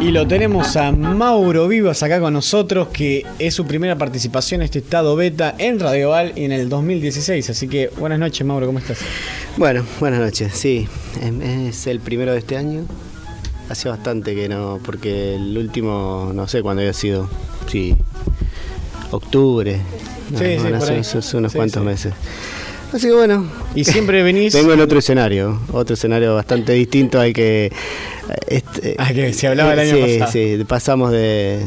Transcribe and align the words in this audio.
Y 0.00 0.10
lo 0.12 0.26
tenemos 0.26 0.76
a 0.76 0.92
Mauro 0.92 1.66
Vivas 1.68 2.02
acá 2.02 2.20
con 2.20 2.32
nosotros, 2.32 2.88
que 2.88 3.26
es 3.38 3.52
su 3.54 3.66
primera 3.66 3.98
participación 3.98 4.60
en 4.60 4.66
este 4.66 4.78
estado 4.78 5.16
beta 5.16 5.54
en 5.58 5.80
Radio 5.80 6.10
Val 6.10 6.32
y 6.36 6.44
en 6.44 6.52
el 6.52 6.68
2016. 6.68 7.50
Así 7.50 7.68
que 7.68 7.90
buenas 7.98 8.18
noches, 8.18 8.46
Mauro, 8.46 8.66
¿cómo 8.66 8.78
estás? 8.78 8.98
Bueno, 9.56 9.84
buenas 9.98 10.20
noches, 10.20 10.52
sí. 10.54 10.88
em, 11.20 11.42
Es 11.68 11.86
el 11.88 12.00
primero 12.00 12.32
de 12.32 12.38
este 12.38 12.56
año. 12.56 12.84
Hace 13.68 13.88
bastante 13.88 14.34
que 14.34 14.48
no, 14.48 14.78
porque 14.84 15.34
el 15.34 15.58
último, 15.58 16.30
no 16.32 16.46
sé 16.48 16.62
cuándo 16.62 16.80
había 16.80 16.94
sido. 16.94 17.28
Sí, 17.66 17.94
octubre. 19.10 19.80
No, 20.30 20.38
Sí, 20.38 20.44
sí, 20.58 20.72
hace, 20.72 21.18
hace 21.18 21.36
unos 21.36 21.52
Sí, 21.52 21.58
cuantos 21.58 21.84
meses. 21.84 22.14
Así 22.92 23.08
que 23.08 23.12
bueno. 23.14 23.46
Y 23.74 23.84
siempre 23.84 24.22
venís. 24.22 24.54
Vengo 24.54 24.72
en 24.72 24.80
otro 24.80 24.98
escenario, 24.98 25.60
otro 25.72 25.94
escenario 25.94 26.34
bastante 26.34 26.72
distinto 26.72 27.20
al 27.20 27.32
que. 27.32 27.70
Este, 28.48 28.94
Ah, 28.98 29.12
que 29.12 29.32
se 29.32 29.46
hablaba 29.46 29.72
el 29.74 29.78
año 29.80 29.94
sí, 29.94 30.18
pasado. 30.18 30.32
Sí, 30.32 30.64
pasamos 30.66 31.10
de. 31.12 31.60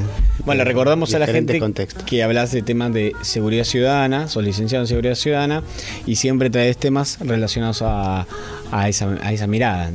Bueno, 0.45 0.63
recordamos 0.63 1.13
a 1.13 1.19
la 1.19 1.27
gente 1.27 1.59
contextos. 1.59 2.03
que 2.03 2.23
hablas 2.23 2.51
de 2.51 2.63
temas 2.63 2.91
de 2.93 3.13
seguridad 3.21 3.63
ciudadana, 3.63 4.27
sos 4.27 4.43
licenciado 4.43 4.83
en 4.83 4.87
seguridad 4.87 5.13
ciudadana 5.15 5.63
y 6.07 6.15
siempre 6.15 6.49
traes 6.49 6.77
temas 6.77 7.19
relacionados 7.19 7.83
a, 7.83 8.25
a 8.71 8.89
esa, 8.89 9.15
a 9.21 9.31
esa 9.31 9.45
mirada. 9.45 9.91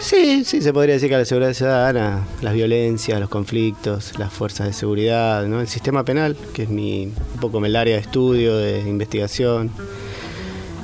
Sí, 0.00 0.44
sí, 0.44 0.62
se 0.62 0.72
podría 0.72 0.94
decir 0.94 1.10
que 1.10 1.16
la 1.18 1.24
seguridad 1.26 1.52
ciudadana, 1.52 2.26
las 2.40 2.54
violencias, 2.54 3.20
los 3.20 3.28
conflictos, 3.28 4.18
las 4.18 4.32
fuerzas 4.32 4.66
de 4.66 4.72
seguridad, 4.72 5.46
¿no? 5.46 5.60
el 5.60 5.68
sistema 5.68 6.04
penal, 6.04 6.36
que 6.54 6.62
es 6.62 6.70
mi, 6.70 7.04
un 7.04 7.40
poco 7.40 7.64
el 7.64 7.76
área 7.76 7.96
de 7.96 8.00
estudio, 8.00 8.56
de 8.56 8.80
investigación 8.80 9.70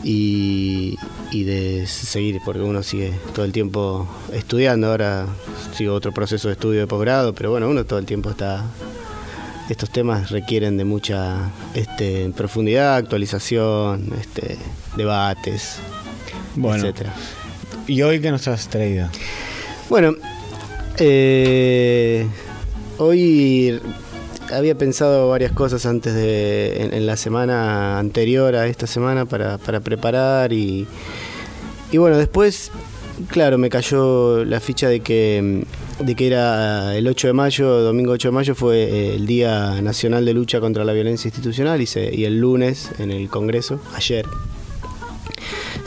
y, 0.05 0.99
y 1.31 1.45
de 1.45 1.87
seguir, 1.87 2.41
porque 2.45 2.61
uno 2.61 2.83
sigue 2.83 3.13
todo 3.35 3.47
el 3.47 3.53
tiempo 3.53 4.07
estudiando. 4.35 4.89
Ahora 4.89 5.27
sigo 5.75 5.95
otro 5.95 6.13
proceso 6.13 6.49
de 6.49 6.53
estudio 6.53 6.81
de 6.81 6.87
posgrado, 6.87 7.35
pero 7.35 7.51
bueno, 7.51 7.69
uno 7.71 7.85
todo 7.87 7.99
el 7.99 8.07
tiempo 8.07 8.31
está. 8.31 8.65
Estos 9.71 9.91
temas 9.91 10.31
requieren 10.31 10.77
de 10.77 10.85
mucha 10.85 11.51
este, 11.75 12.31
profundidad, 12.37 12.97
actualización, 12.97 14.13
este, 14.21 14.59
debates, 14.97 15.79
Bueno, 16.55 16.85
etcétera. 16.85 17.13
¿Y 17.87 18.03
hoy 18.03 18.21
qué 18.21 18.31
nos 18.31 18.47
has 18.49 18.69
traído? 18.69 19.09
Bueno, 19.89 20.15
eh, 20.99 22.27
hoy 22.99 23.81
había 24.53 24.77
pensado 24.77 25.29
varias 25.29 25.53
cosas 25.53 25.87
antes 25.87 26.15
de, 26.15 26.89
en, 26.93 27.07
la 27.07 27.17
semana 27.17 27.99
anterior 27.99 28.55
a 28.55 28.67
esta 28.67 28.87
semana 28.87 29.25
para, 29.27 29.59
para 29.59 29.81
preparar 29.81 30.53
y, 30.53 30.87
y 31.93 31.99
bueno, 31.99 32.17
después, 32.19 32.71
claro, 33.29 33.59
me 33.59 33.69
cayó 33.71 34.45
la 34.45 34.61
ficha 34.61 34.89
de 34.89 35.01
que, 35.01 35.65
de 36.01 36.15
que 36.15 36.27
era 36.27 36.97
el 36.97 37.07
8 37.09 37.29
de 37.29 37.33
mayo, 37.33 37.81
domingo 37.83 38.13
8 38.13 38.29
de 38.29 38.33
mayo 38.33 38.55
fue 38.55 38.83
eh, 38.85 39.15
el 39.17 39.27
Día 39.27 39.81
Nacional 39.83 40.25
de 40.25 40.33
Lucha 40.35 40.61
contra 40.61 40.85
la 40.85 40.93
Violencia 40.93 41.29
Institucional 41.29 41.81
y, 41.81 41.87
se- 41.87 42.15
y 42.15 42.25
el 42.25 42.39
lunes 42.39 42.91
en 42.99 43.11
el 43.11 43.29
Congreso, 43.29 43.81
ayer, 43.95 44.27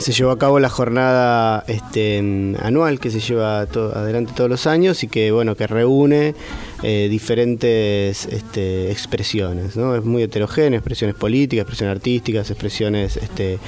se 0.00 0.12
llevó 0.12 0.30
a 0.30 0.38
cabo 0.38 0.58
la 0.60 0.70
jornada 0.70 1.62
este, 1.68 2.18
anual 2.62 2.98
que 3.00 3.10
se 3.10 3.20
lleva 3.20 3.60
adelante 3.60 4.32
todos 4.34 4.48
los 4.48 4.66
años 4.66 5.04
y 5.04 5.08
que 5.08 5.30
bueno 5.30 5.56
que 5.56 5.66
reúne 5.66 6.34
eh, 6.82 7.08
diferentes 7.10 8.24
este, 8.24 8.90
expresiones 8.90 9.76
¿no? 9.76 9.94
es 9.94 10.02
muy 10.02 10.22
heterogéneo 10.22 10.78
expresiones 10.78 11.16
políticas 11.16 11.64
expresiones 11.64 11.96
artísticas 11.96 12.50
expresiones 12.50 13.18
este, 13.18 13.58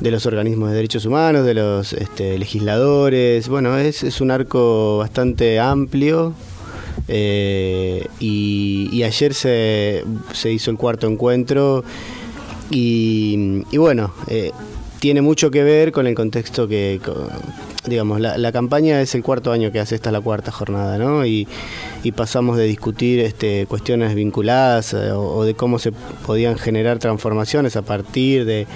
de 0.00 0.10
los 0.10 0.26
organismos 0.26 0.70
de 0.70 0.74
derechos 0.74 1.04
humanos 1.04 1.46
de 1.46 1.54
los 1.54 1.92
este, 1.92 2.38
legisladores 2.38 3.48
bueno 3.48 3.78
es, 3.78 4.02
es 4.02 4.20
un 4.20 4.32
arco 4.32 4.98
bastante 4.98 5.60
amplio 5.60 6.34
eh, 7.06 8.08
y, 8.18 8.88
y 8.92 9.04
ayer 9.04 9.32
se, 9.32 10.02
se 10.32 10.50
hizo 10.50 10.72
el 10.72 10.76
cuarto 10.76 11.06
encuentro 11.06 11.84
y, 12.72 13.64
y 13.70 13.76
bueno, 13.76 14.14
eh, 14.28 14.50
tiene 15.02 15.20
mucho 15.20 15.50
que 15.50 15.64
ver 15.64 15.90
con 15.90 16.06
el 16.06 16.14
contexto 16.14 16.68
que, 16.68 17.00
digamos, 17.88 18.20
la, 18.20 18.52
campaña 18.52 19.00
es 19.00 19.16
el 19.16 19.24
cuarto 19.24 19.50
año 19.50 19.72
que 19.72 19.80
hace, 19.80 19.96
esta 19.96 20.10
es 20.10 20.12
la 20.12 20.20
cuarta 20.20 20.52
jornada, 20.52 20.96
¿no? 20.96 21.26
Y, 21.26 21.48
pasamos 22.14 22.56
de 22.56 22.66
discutir 22.66 23.18
este, 23.18 23.66
cuestiones 23.66 24.14
vinculadas 24.14 24.94
eh, 24.94 25.10
o, 25.10 25.42
de 25.42 25.54
cómo 25.54 25.80
se 25.80 25.90
podían 25.90 26.56
generar 26.56 27.00
transformaciones 27.00 27.74
a 27.74 27.82
partir 27.82 28.44
de 28.44 28.68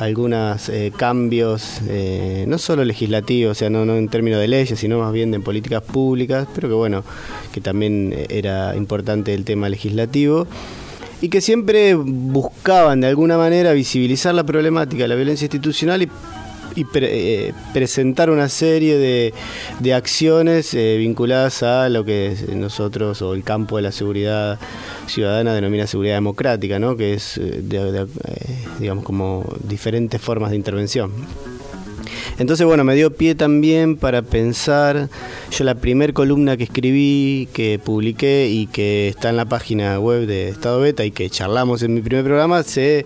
algunos 0.00 0.68
cambios, 0.96 1.80
eh, 1.86 2.44
no 2.48 2.58
solo 2.58 2.84
legislativos, 2.84 3.52
o 3.52 3.54
sea, 3.54 3.70
no 3.70 3.82
en 3.94 4.08
términos 4.08 4.40
de 4.40 4.48
leyes, 4.48 4.80
sino 4.80 4.98
más 4.98 5.12
bien 5.12 5.30
de 5.30 5.38
políticas 5.38 5.82
públicas, 5.82 6.48
pero 6.56 6.66
que 6.66 6.74
bueno, 6.74 7.04
que 7.52 7.60
también 7.60 8.26
era 8.28 8.74
importante 8.74 9.32
el 9.32 9.44
tema 9.44 9.68
legislativo 9.68 10.48
y 11.20 11.28
que 11.28 11.40
siempre 11.40 11.94
buscaban 11.94 13.00
de 13.00 13.08
alguna 13.08 13.36
manera 13.36 13.72
visibilizar 13.72 14.34
la 14.34 14.44
problemática 14.44 15.02
de 15.02 15.08
la 15.08 15.14
violencia 15.14 15.46
institucional 15.46 16.02
y, 16.76 16.84
pre- 16.84 17.46
eh, 17.48 17.54
presentar 17.72 18.30
una 18.30 18.48
serie 18.48 18.96
de, 18.98 19.34
de 19.80 19.94
acciones 19.94 20.74
eh, 20.74 20.96
vinculadas 20.98 21.62
a 21.64 21.88
lo 21.88 22.04
que 22.04 22.36
nosotros 22.54 23.20
o 23.22 23.34
el 23.34 23.42
campo 23.42 23.76
de 23.76 23.82
la 23.82 23.90
seguridad 23.92 24.58
ciudadana 25.08 25.54
denomina 25.54 25.86
seguridad 25.88 26.14
democrática, 26.14 26.78
¿no? 26.78 26.96
que 26.96 27.14
es, 27.14 27.36
eh, 27.38 27.62
digamos, 28.78 29.02
como 29.04 29.44
diferentes 29.64 30.20
formas 30.20 30.50
de 30.50 30.56
intervención. 30.56 31.10
Entonces, 32.38 32.66
bueno, 32.66 32.84
me 32.84 32.94
dio 32.94 33.12
pie 33.12 33.34
también 33.34 33.96
para 33.96 34.22
pensar, 34.22 35.08
yo 35.50 35.64
la 35.64 35.74
primer 35.74 36.12
columna 36.12 36.56
que 36.56 36.64
escribí, 36.64 37.48
que 37.52 37.78
publiqué 37.78 38.48
y 38.48 38.66
que 38.66 39.08
está 39.08 39.30
en 39.30 39.36
la 39.36 39.44
página 39.46 39.98
web 39.98 40.26
de 40.26 40.48
Estado 40.48 40.80
Beta 40.80 41.04
y 41.04 41.10
que 41.10 41.28
charlamos 41.30 41.82
en 41.82 41.94
mi 41.94 42.00
primer 42.00 42.24
programa, 42.24 42.62
se 42.62 43.04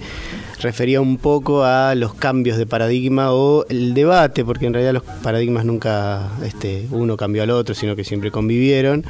refería 0.61 1.01
un 1.01 1.19
poco 1.19 1.65
a 1.65 1.95
los 1.95 2.15
cambios 2.15 2.57
de 2.57 2.67
paradigma 2.67 3.33
o 3.33 3.67
el 3.69 3.95
debate, 3.95 4.45
porque 4.45 4.67
en 4.67 4.75
realidad 4.75 4.93
los 4.95 5.03
paradigmas 5.23 5.65
nunca 5.65 6.31
este, 6.45 6.87
uno 6.91 7.17
cambió 7.17 7.43
al 7.43 7.51
otro, 7.51 7.75
sino 7.75 7.97
que 7.97 8.05
siempre 8.05 8.31
convivieron 8.31 9.05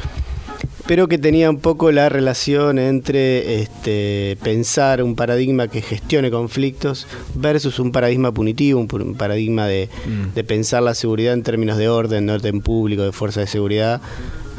pero 0.93 1.09
que 1.09 1.17
tenía 1.17 1.49
un 1.49 1.57
poco 1.57 1.91
la 1.91 2.11
relación 2.11 2.79
entre 2.79 3.63
este, 3.63 4.37
pensar 4.43 5.03
un 5.03 5.17
paradigma 5.17 5.67
que 5.69 5.81
gestione 5.81 6.31
conflictos 6.31 7.07
versus 7.35 7.79
un 7.79 7.93
paradigma 7.93 8.31
punitivo, 8.31 8.79
un, 8.79 9.15
paradigma 9.15 9.67
de, 9.67 9.89
Mm. 10.05 10.35
de 10.35 10.45
pensar 10.45 10.83
la 10.83 10.95
seguridad 10.95 11.33
en 11.33 11.45
términos 11.45 11.79
de 11.79 11.89
orden, 11.89 12.27
de 12.27 12.33
orden 12.35 12.61
público, 12.61 13.05
de 13.05 13.13
fuerza 13.13 13.41
de 13.41 13.47
seguridad. 13.47 14.03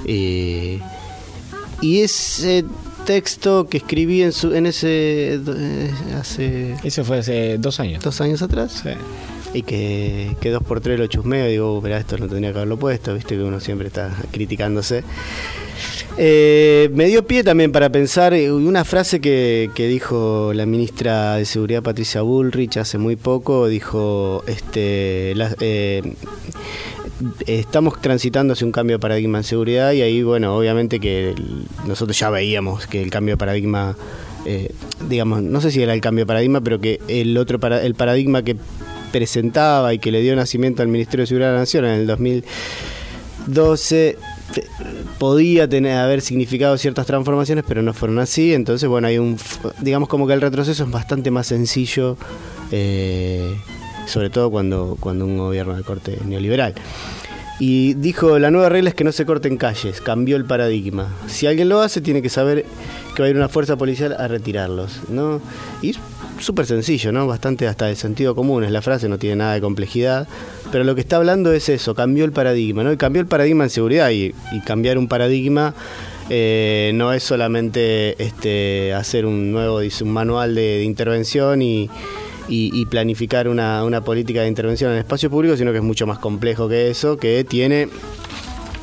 Eh, 0.07 0.79
y 1.81 1.99
ese 1.99 2.65
texto 3.05 3.67
que 3.69 3.77
escribí 3.77 4.23
en, 4.23 4.31
su, 4.31 4.55
en 4.55 4.65
ese 4.65 5.35
eh, 5.35 5.91
hace 6.19 6.75
Eso 6.83 7.05
fue 7.05 7.19
hace 7.19 7.59
dos 7.59 7.79
años. 7.79 8.03
dos 8.03 8.19
años 8.21 8.41
atrás 8.41 8.81
Sí. 8.81 8.89
Y 9.53 9.61
que, 9.63 10.35
dos 10.43 10.63
por 10.63 10.81
tres 10.81 10.99
lo 10.99 11.07
chusmeo 11.07 11.47
digo, 11.47 11.81
mira, 11.81 11.97
esto 11.97 12.17
no 12.17 12.27
tendría 12.27 12.51
que 12.51 12.57
haberlo 12.57 12.77
puesto, 12.77 13.13
viste 13.13 13.35
que 13.35 13.43
uno 13.43 13.59
siempre 13.59 13.87
está 13.87 14.11
criticándose. 14.31 15.03
Eh, 16.17 16.89
me 16.93 17.05
dio 17.05 17.25
pie 17.25 17.43
también 17.43 17.71
para 17.71 17.89
pensar 17.89 18.33
eh, 18.33 18.51
una 18.51 18.85
frase 18.85 19.19
que, 19.19 19.69
dijo 19.75 20.51
la 20.53 20.65
ministra 20.65 21.37
de 21.37 21.45
Seguridad 21.45 21.81
Patricia 21.81 22.21
Bullrich 22.21 22.77
hace 22.77 22.97
muy 22.97 23.15
poco, 23.15 23.67
dijo, 23.67 24.43
este, 24.47 25.33
eh, 25.59 26.01
estamos 27.47 28.01
transitando 28.01 28.53
hacia 28.53 28.65
un 28.65 28.71
cambio 28.71 28.97
de 28.97 28.99
paradigma 28.99 29.39
en 29.39 29.43
seguridad 29.43 29.91
y 29.93 30.01
ahí, 30.01 30.23
bueno, 30.23 30.55
obviamente 30.55 30.99
que 30.99 31.33
nosotros 31.87 32.17
ya 32.17 32.29
veíamos 32.29 32.87
que 32.87 33.01
el 33.01 33.09
cambio 33.09 33.33
de 33.35 33.37
paradigma, 33.37 33.95
eh, 34.45 34.71
digamos, 35.09 35.41
no 35.41 35.61
sé 35.61 35.71
si 35.71 35.81
era 35.81 35.93
el 35.93 36.01
cambio 36.01 36.23
de 36.23 36.27
paradigma, 36.27 36.61
pero 36.61 36.79
que 36.79 36.99
el 37.07 37.37
otro 37.37 37.59
para, 37.59 37.83
el 37.83 37.95
paradigma 37.95 38.43
que 38.43 38.57
presentaba 39.13 39.93
y 39.93 39.99
que 39.99 40.11
le 40.11 40.21
dio 40.21 40.35
nacimiento 40.35 40.81
al 40.81 40.89
Ministerio 40.89 41.23
de 41.23 41.27
Seguridad 41.27 41.49
de 41.51 41.53
la 41.53 41.59
Nación 41.61 41.85
en 41.85 41.91
el 41.91 42.07
2012 42.07 44.17
te- 44.53 44.65
podía 45.19 45.67
tener 45.69 45.97
haber 45.97 46.21
significado 46.21 46.77
ciertas 46.77 47.05
transformaciones, 47.05 47.63
pero 47.67 47.81
no 47.81 47.93
fueron 47.93 48.19
así. 48.19 48.53
Entonces, 48.53 48.87
bueno, 48.89 49.07
hay 49.07 49.17
un, 49.17 49.37
digamos 49.81 50.09
como 50.09 50.27
que 50.27 50.33
el 50.33 50.41
retroceso 50.41 50.83
es 50.83 50.91
bastante 50.91 51.31
más 51.31 51.47
sencillo, 51.47 52.17
eh, 52.71 53.55
sobre 54.05 54.29
todo 54.29 54.51
cuando, 54.51 54.97
cuando 54.99 55.25
un 55.25 55.37
gobierno 55.37 55.75
de 55.75 55.83
corte 55.83 56.17
neoliberal. 56.25 56.73
Y 57.59 57.93
dijo, 57.93 58.39
la 58.39 58.51
nueva 58.51 58.69
regla 58.69 58.89
es 58.89 58.95
que 58.95 59.03
no 59.03 59.11
se 59.11 59.25
corten 59.25 59.57
calles, 59.57 60.01
cambió 60.01 60.35
el 60.35 60.45
paradigma. 60.45 61.07
Si 61.27 61.47
alguien 61.47 61.69
lo 61.69 61.81
hace, 61.81 62.01
tiene 62.01 62.21
que 62.21 62.29
saber 62.29 62.65
que 63.15 63.21
va 63.21 63.27
a 63.27 63.29
ir 63.29 63.37
una 63.37 63.47
fuerza 63.47 63.77
policial 63.77 64.15
a 64.19 64.27
retirarlos, 64.27 64.99
¿no? 65.09 65.39
Es 65.83 65.97
súper 66.39 66.65
sencillo, 66.65 67.11
¿no? 67.11 67.27
Bastante 67.27 67.67
hasta 67.67 67.85
de 67.87 67.95
sentido 67.95 68.35
común 68.35 68.63
es 68.63 68.71
la 68.71 68.81
frase, 68.81 69.09
no 69.09 69.17
tiene 69.17 69.37
nada 69.37 69.53
de 69.53 69.61
complejidad. 69.61 70.27
Pero 70.71 70.83
lo 70.83 70.95
que 70.95 71.01
está 71.01 71.17
hablando 71.17 71.53
es 71.53 71.69
eso, 71.69 71.95
cambió 71.95 72.25
el 72.25 72.31
paradigma, 72.31 72.83
¿no? 72.83 72.91
Y 72.91 72.97
cambió 72.97 73.21
el 73.21 73.27
paradigma 73.27 73.63
en 73.65 73.69
seguridad 73.69 74.09
y, 74.11 74.33
cambiar 74.65 74.97
un 74.97 75.07
paradigma 75.07 75.73
eh, 76.29 76.91
no 76.95 77.13
es 77.13 77.23
solamente 77.23 78.21
este, 78.23 78.93
hacer 78.93 79.25
un 79.25 79.51
nuevo 79.51 79.79
un 79.79 80.11
manual 80.11 80.55
de, 80.55 80.77
de 80.77 80.83
intervención 80.83 81.61
y, 81.61 81.89
y, 82.47 82.85
planificar 82.85 83.47
una, 83.47 83.83
una 83.83 84.01
política 84.01 84.41
de 84.41 84.47
intervención 84.47 84.91
en 84.91 84.97
el 84.97 85.03
espacio 85.03 85.29
público, 85.29 85.55
sino 85.57 85.71
que 85.71 85.77
es 85.77 85.83
mucho 85.83 86.07
más 86.07 86.19
complejo 86.19 86.67
que 86.67 86.89
eso, 86.89 87.17
que 87.17 87.43
tiene 87.43 87.89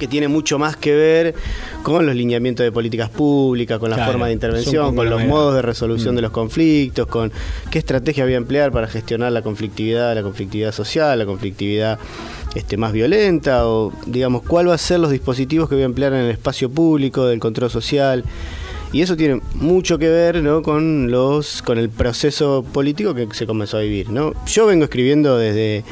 que 0.00 0.08
tiene 0.08 0.28
mucho 0.28 0.58
más 0.58 0.76
que 0.76 0.94
ver 0.94 1.34
con 1.82 2.06
los 2.06 2.16
lineamientos 2.16 2.64
de 2.64 2.72
políticas 2.72 3.10
públicas, 3.10 3.78
con 3.78 3.90
la 3.90 4.06
forma 4.06 4.26
de 4.26 4.32
intervención, 4.32 4.96
con 4.96 5.10
los 5.10 5.22
modos 5.26 5.54
de 5.56 5.62
resolución 5.62 6.16
de 6.16 6.22
mm. 6.22 6.24
los 6.24 6.32
conflictos, 6.32 7.06
con 7.06 7.30
qué 7.70 7.78
estrategia 7.78 8.24
voy 8.24 8.32
a 8.32 8.38
emplear 8.38 8.72
para 8.72 8.88
gestionar 8.88 9.30
la 9.30 9.42
conflictividad, 9.42 10.14
la 10.14 10.22
conflictividad 10.22 10.72
social, 10.72 11.18
la 11.18 11.26
conflictividad 11.26 11.98
este, 12.54 12.78
más 12.78 12.92
violenta, 12.92 13.68
o 13.68 13.92
digamos, 14.06 14.42
cuál 14.42 14.70
va 14.70 14.74
a 14.74 14.78
ser 14.78 15.00
los 15.00 15.10
dispositivos 15.10 15.68
que 15.68 15.74
voy 15.74 15.82
a 15.82 15.86
emplear 15.86 16.14
en 16.14 16.20
el 16.20 16.30
espacio 16.30 16.70
público 16.70 17.26
del 17.26 17.38
control 17.38 17.70
social. 17.70 18.24
Y 18.92 19.02
eso 19.02 19.16
tiene 19.16 19.40
mucho 19.54 19.98
que 19.98 20.08
ver 20.08 20.42
¿no? 20.42 20.62
con 20.62 21.10
los 21.10 21.62
con 21.62 21.78
el 21.78 21.90
proceso 21.90 22.64
político 22.72 23.14
que 23.14 23.28
se 23.32 23.46
comenzó 23.46 23.76
a 23.76 23.82
vivir. 23.82 24.08
¿no? 24.10 24.32
Yo 24.46 24.66
vengo 24.66 24.84
escribiendo 24.84 25.36
desde 25.36 25.84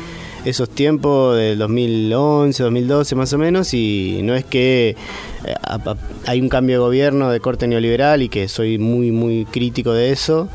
esos 0.44 0.68
tiempos 0.70 1.36
del 1.36 1.58
2011, 1.58 2.62
2012 2.62 3.14
más 3.14 3.32
o 3.32 3.38
menos, 3.38 3.74
y 3.74 4.20
no 4.22 4.34
es 4.34 4.44
que 4.44 4.96
eh, 5.44 5.54
hay 6.26 6.40
un 6.40 6.48
cambio 6.48 6.76
de 6.76 6.80
gobierno 6.80 7.30
de 7.30 7.40
corte 7.40 7.66
neoliberal 7.66 8.22
y 8.22 8.28
que 8.28 8.48
soy 8.48 8.78
muy, 8.78 9.10
muy 9.10 9.44
crítico 9.44 9.92
de 9.92 10.12
eso 10.12 10.48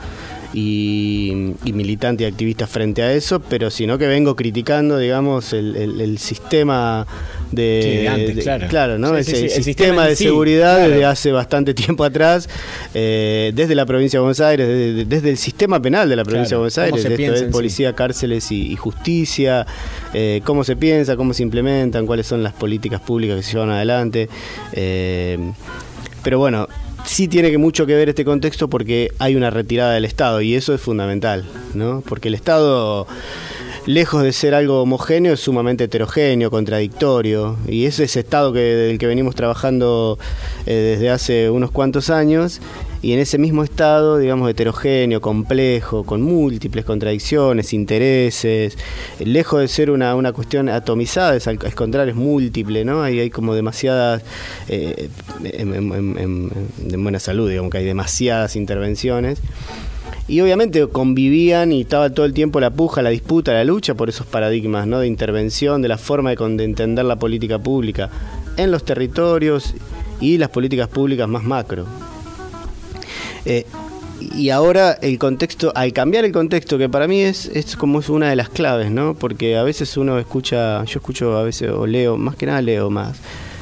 y, 0.53 1.53
militante 1.73 2.23
y 2.23 2.27
activista 2.27 2.67
frente 2.67 3.01
a 3.01 3.13
eso, 3.13 3.39
pero 3.39 3.69
sino 3.69 3.97
que 3.97 4.07
vengo 4.07 4.35
criticando, 4.35 4.97
digamos, 4.97 5.53
el, 5.53 6.17
sistema 6.19 7.05
de, 7.55 8.65
claro. 8.69 8.97
¿no? 8.97 9.15
el, 9.17 9.23
sistema, 9.23 10.07
de 10.07 10.15
seguridad 10.15 10.87
desde 10.87 11.05
hace 11.05 11.31
bastante 11.31 11.73
tiempo 11.73 12.03
atrás, 12.03 12.49
eh, 12.93 13.51
desde 13.53 13.75
la 13.75 13.85
provincia 13.85 14.17
de 14.17 14.21
Buenos 14.21 14.39
Aires, 14.39 15.07
desde, 15.07 15.29
el 15.29 15.37
sistema 15.37 15.81
penal 15.81 16.09
de 16.09 16.15
la 16.15 16.23
provincia 16.23 16.55
de 16.55 16.59
Buenos 16.59 16.77
Aires, 16.77 17.03
desde 17.03 17.47
policía, 17.47 17.93
cárceles 17.93 18.51
y, 18.51 18.75
justicia, 18.75 19.65
eh, 20.13 20.41
cómo 20.43 20.63
se 20.63 20.75
piensa, 20.75 21.15
cómo 21.15 21.33
se 21.33 21.43
implementan, 21.43 22.05
cuáles 22.05 22.27
son 22.27 22.43
las 22.43 22.53
políticas 22.53 23.01
públicas 23.01 23.37
que 23.37 23.43
se 23.43 23.53
llevan 23.53 23.69
adelante. 23.69 24.29
Eh, 24.73 25.37
pero 26.23 26.39
bueno, 26.39 26.67
sí 27.05 27.27
tiene 27.27 27.51
que 27.51 27.57
mucho 27.57 27.85
que 27.85 27.95
ver 27.95 28.09
este 28.09 28.25
contexto 28.25 28.69
porque 28.69 29.11
hay 29.19 29.35
una 29.35 29.49
retirada 29.49 29.93
del 29.93 30.05
Estado 30.05 30.41
y 30.41 30.55
eso 30.55 30.73
es 30.73 30.81
fundamental, 30.81 31.45
¿no? 31.73 32.01
Porque 32.07 32.29
el 32.29 32.35
Estado 32.35 33.07
lejos 33.85 34.23
de 34.23 34.31
ser 34.31 34.53
algo 34.53 34.81
homogéneo, 34.81 35.33
es 35.33 35.39
sumamente 35.39 35.85
heterogéneo, 35.85 36.49
contradictorio. 36.49 37.57
Y 37.67 37.85
es 37.85 37.99
ese 37.99 38.21
estado 38.21 38.53
que, 38.53 38.59
del 38.59 38.97
que 38.97 39.07
venimos 39.07 39.35
trabajando 39.35 40.17
eh, 40.65 40.73
desde 40.73 41.09
hace 41.09 41.49
unos 41.49 41.71
cuantos 41.71 42.09
años. 42.09 42.61
Y 43.01 43.11
en 43.11 43.19
ese 43.19 43.37
mismo 43.37 43.65
estado, 43.65 44.17
digamos, 44.17 44.49
heterogéneo, 44.49 45.19
complejo, 45.19 46.05
con 46.05 46.21
múltiples 46.21 46.85
contradicciones, 46.85 47.73
intereses, 47.73 48.77
lejos 49.19 49.59
de 49.59 49.67
ser 49.67 49.91
una, 49.91 50.15
una 50.15 50.31
cuestión 50.31 50.69
atomizada, 50.69 51.35
es 51.35 51.47
al 51.47 51.57
contrario, 51.57 52.13
es 52.13 52.17
múltiple, 52.17 52.85
¿no? 52.85 53.03
Hay, 53.03 53.19
hay 53.19 53.29
como 53.29 53.55
demasiadas, 53.55 54.23
eh, 54.69 55.09
en, 55.43 57.03
buena 57.03 57.19
salud, 57.19 57.49
digamos 57.49 57.71
que 57.71 57.79
hay 57.79 57.85
demasiadas 57.85 58.55
intervenciones 58.55 59.41
y 60.27 60.41
obviamente 60.41 60.87
convivían 60.87 61.71
y 61.71 61.81
estaba 61.81 62.09
todo 62.09 62.25
el 62.25 62.33
tiempo 62.33 62.59
la 62.59 62.69
puja, 62.69 63.01
la 63.01 63.09
disputa, 63.09 63.53
la 63.53 63.63
lucha 63.63 63.95
por 63.95 64.09
esos 64.09 64.25
paradigmas 64.25 64.87
¿no? 64.87 64.99
de 64.99 65.07
intervención, 65.07 65.81
de 65.81 65.87
la 65.87 65.97
forma 65.97 66.33
de, 66.33 66.63
entender 66.63 67.05
la 67.05 67.17
política 67.17 67.59
pública 67.59 68.09
en 68.57 68.71
los 68.71 68.83
territorios 68.85 69.73
y 70.19 70.37
las 70.37 70.49
políticas 70.49 70.87
públicas 70.87 71.27
más 71.27 71.43
macro. 71.43 71.85
Eh, 73.45 73.65
y 74.35 74.49
ahora 74.51 74.93
el 75.01 75.19
contexto, 75.19 75.73
al 75.75 75.91
cambiar 75.91 76.23
el 76.23 76.31
contexto, 76.31 76.77
que 76.77 76.87
para 76.87 77.07
mí 77.07 77.21
es, 77.21 77.47
es 77.47 77.75
como 77.75 77.99
es 77.99 78.09
una 78.09 78.29
de 78.29 78.35
las 78.37 78.47
claves, 78.47 78.89
¿no? 78.89 79.15
Porque 79.15 79.57
a 79.57 79.63
veces 79.63 79.97
uno 79.97 80.17
escucha, 80.17 80.83
yo 80.85 80.99
escucho 80.99 81.37
a 81.37 81.43
veces 81.43 81.69
o 81.71 81.85
leo, 81.85 82.17
más 82.17 82.35
que 82.35 82.45
nada 82.45 82.61
leo 82.61 82.89
más 82.89 83.19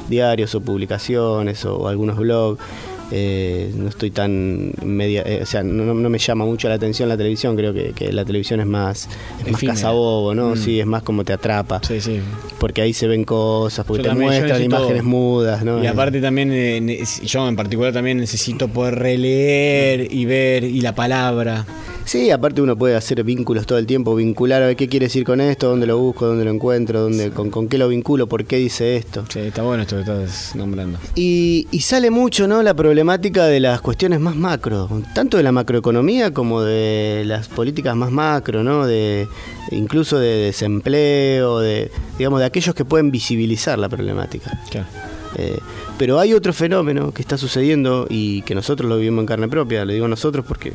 diarios 0.07 0.53
o 0.55 0.61
publicaciones 0.61 1.65
o 1.65 1.87
algunos 1.87 2.17
blogs 2.17 2.61
eh, 3.11 3.71
no 3.75 3.89
estoy 3.89 4.11
tan 4.11 4.71
media, 4.83 5.23
eh, 5.25 5.39
o 5.41 5.45
sea, 5.45 5.63
no, 5.63 5.93
me 5.93 6.17
llama 6.17 6.45
mucho 6.45 6.69
la 6.69 6.75
atención 6.75 7.09
la 7.09 7.17
televisión, 7.17 7.55
creo 7.55 7.73
que, 7.73 8.11
la 8.11 8.23
televisión 8.25 8.59
es 8.59 8.65
más, 8.65 9.09
es 9.45 9.51
más 9.51 9.61
cazabobo, 9.61 10.33
¿no? 10.33 10.51
Mm. 10.51 10.57
Sí, 10.57 10.79
es 10.79 10.85
más 10.85 11.03
como 11.03 11.23
te 11.23 11.33
atrapa. 11.33 11.81
Sí, 11.85 11.99
sí. 11.99 12.19
Porque 12.59 12.81
ahí 12.81 12.93
se 12.93 13.07
ven 13.07 13.23
cosas, 13.23 13.85
porque 13.85 14.03
te 14.03 14.13
muestran 14.13 14.63
imágenes 14.63 15.03
mudas, 15.03 15.63
¿no? 15.63 15.83
Y 15.83 15.87
aparte 15.87 16.21
también, 16.21 16.51
eh, 16.53 17.03
yo 17.23 17.47
en 17.47 17.55
particular 17.55 17.93
también 17.93 18.17
necesito 18.17 18.67
poder 18.67 18.95
releer 18.95 20.07
y 20.11 20.25
ver, 20.25 20.63
y 20.63 20.81
la 20.81 20.95
palabra. 20.95 21.65
Sí, 22.11 22.29
aparte 22.29 22.61
uno 22.61 22.75
puede 22.75 22.97
hacer 22.97 23.23
vínculos 23.23 23.65
todo 23.65 23.77
el 23.77 23.87
tiempo, 23.87 24.13
vincular 24.15 24.61
a 24.61 24.65
ver 24.65 24.75
qué 24.75 24.89
quiere 24.89 25.05
decir 25.05 25.23
con 25.23 25.39
esto, 25.39 25.69
dónde 25.69 25.87
lo 25.87 25.97
busco, 25.97 26.25
dónde 26.25 26.43
lo 26.43 26.51
encuentro, 26.51 26.99
dónde, 27.03 27.31
con, 27.31 27.49
con, 27.49 27.69
qué 27.69 27.77
lo 27.77 27.87
vinculo, 27.87 28.27
por 28.27 28.43
qué 28.43 28.57
dice 28.57 28.97
esto. 28.97 29.23
Sí, 29.29 29.39
está 29.39 29.61
bueno 29.61 29.83
esto 29.83 29.95
que 29.95 30.01
estás 30.01 30.53
nombrando. 30.53 30.99
Y, 31.15 31.69
y 31.71 31.79
sale 31.79 32.11
mucho, 32.11 32.49
¿no? 32.49 32.63
La 32.63 32.73
problemática 32.73 33.45
de 33.45 33.61
las 33.61 33.79
cuestiones 33.79 34.19
más 34.19 34.35
macro, 34.35 34.89
tanto 35.15 35.37
de 35.37 35.43
la 35.43 35.53
macroeconomía 35.53 36.33
como 36.33 36.61
de 36.61 37.23
las 37.25 37.47
políticas 37.47 37.95
más 37.95 38.11
macro, 38.11 38.61
¿no? 38.61 38.85
De 38.85 39.29
incluso 39.71 40.19
de 40.19 40.35
desempleo, 40.35 41.59
de 41.59 41.91
digamos 42.17 42.41
de 42.41 42.45
aquellos 42.45 42.75
que 42.75 42.83
pueden 42.83 43.09
visibilizar 43.11 43.79
la 43.79 43.87
problemática. 43.87 44.59
Claro. 44.69 44.87
Eh, 45.35 45.59
pero 45.97 46.19
hay 46.19 46.33
otro 46.33 46.53
fenómeno 46.53 47.13
que 47.13 47.21
está 47.21 47.37
sucediendo 47.37 48.05
y 48.09 48.41
que 48.41 48.55
nosotros 48.55 48.89
lo 48.89 48.97
vivimos 48.97 49.21
en 49.21 49.25
carne 49.27 49.47
propia, 49.47 49.85
le 49.85 49.93
digo 49.93 50.07
nosotros 50.07 50.45
porque 50.45 50.73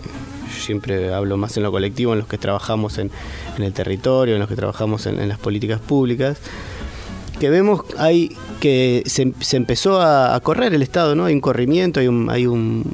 siempre 0.50 1.12
hablo 1.12 1.36
más 1.36 1.56
en 1.56 1.62
lo 1.62 1.70
colectivo, 1.70 2.12
en 2.12 2.20
los 2.20 2.28
que 2.28 2.38
trabajamos 2.38 2.98
en, 2.98 3.10
el 3.58 3.72
territorio, 3.72 4.34
en 4.34 4.40
los 4.40 4.48
que 4.48 4.56
trabajamos 4.56 5.06
en, 5.06 5.28
las 5.28 5.38
políticas 5.38 5.80
públicas, 5.80 6.38
que 7.38 7.50
vemos 7.50 7.82
hay 7.98 8.34
que 8.60 9.02
se, 9.06 9.56
empezó 9.56 10.00
a, 10.00 10.38
correr 10.40 10.72
el 10.72 10.82
Estado, 10.82 11.14
¿no? 11.14 11.26
Hay 11.26 11.34
un 11.34 11.40
corrimiento, 11.40 12.00
hay 12.00 12.08
un, 12.08 12.30
hay 12.30 12.46
un, 12.46 12.84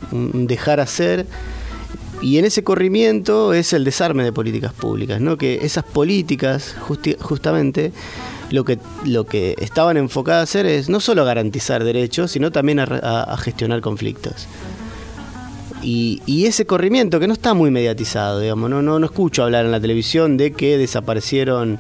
dejar 0.49 0.81
hacer. 0.81 1.27
Y 2.21 2.39
en 2.39 2.45
ese 2.45 2.63
corrimiento 2.63 3.53
es 3.53 3.73
el 3.73 3.85
desarme 3.85 4.23
de 4.23 4.33
políticas 4.33 4.73
públicas, 4.73 5.21
¿no? 5.21 5.37
Que 5.37 5.65
esas 5.65 5.85
políticas, 5.85 6.77
justamente, 7.21 7.93
lo 8.53 8.65
que, 8.65 8.79
lo 9.05 9.25
que 9.25 9.57
estaban 9.59 9.97
enfocadas 9.97 10.41
a 10.41 10.43
hacer 10.45 10.67
es 10.67 10.89
no 10.89 11.01
solo 11.01 11.25
garantizar 11.25 11.83
derechos, 11.83 12.31
sino 12.31 12.53
también 12.53 12.79
a 12.81 13.37
gestionar 13.39 13.81
conflictos. 13.81 14.47
Y, 15.83 16.47
ese 16.47 16.65
corrimiento 16.65 17.19
que 17.19 17.27
no 17.27 17.33
está 17.33 17.55
muy 17.55 17.71
mediatizado, 17.71 18.41
digamos, 18.41 18.71
no, 18.71 18.83
no, 18.83 18.99
no 18.99 19.07
escucho 19.07 19.43
hablar 19.43 19.65
en 19.65 19.73
la 19.73 19.81
televisión 19.81 20.37
de 20.37 20.53
que 20.53 20.79
desaparecieron 20.79 21.79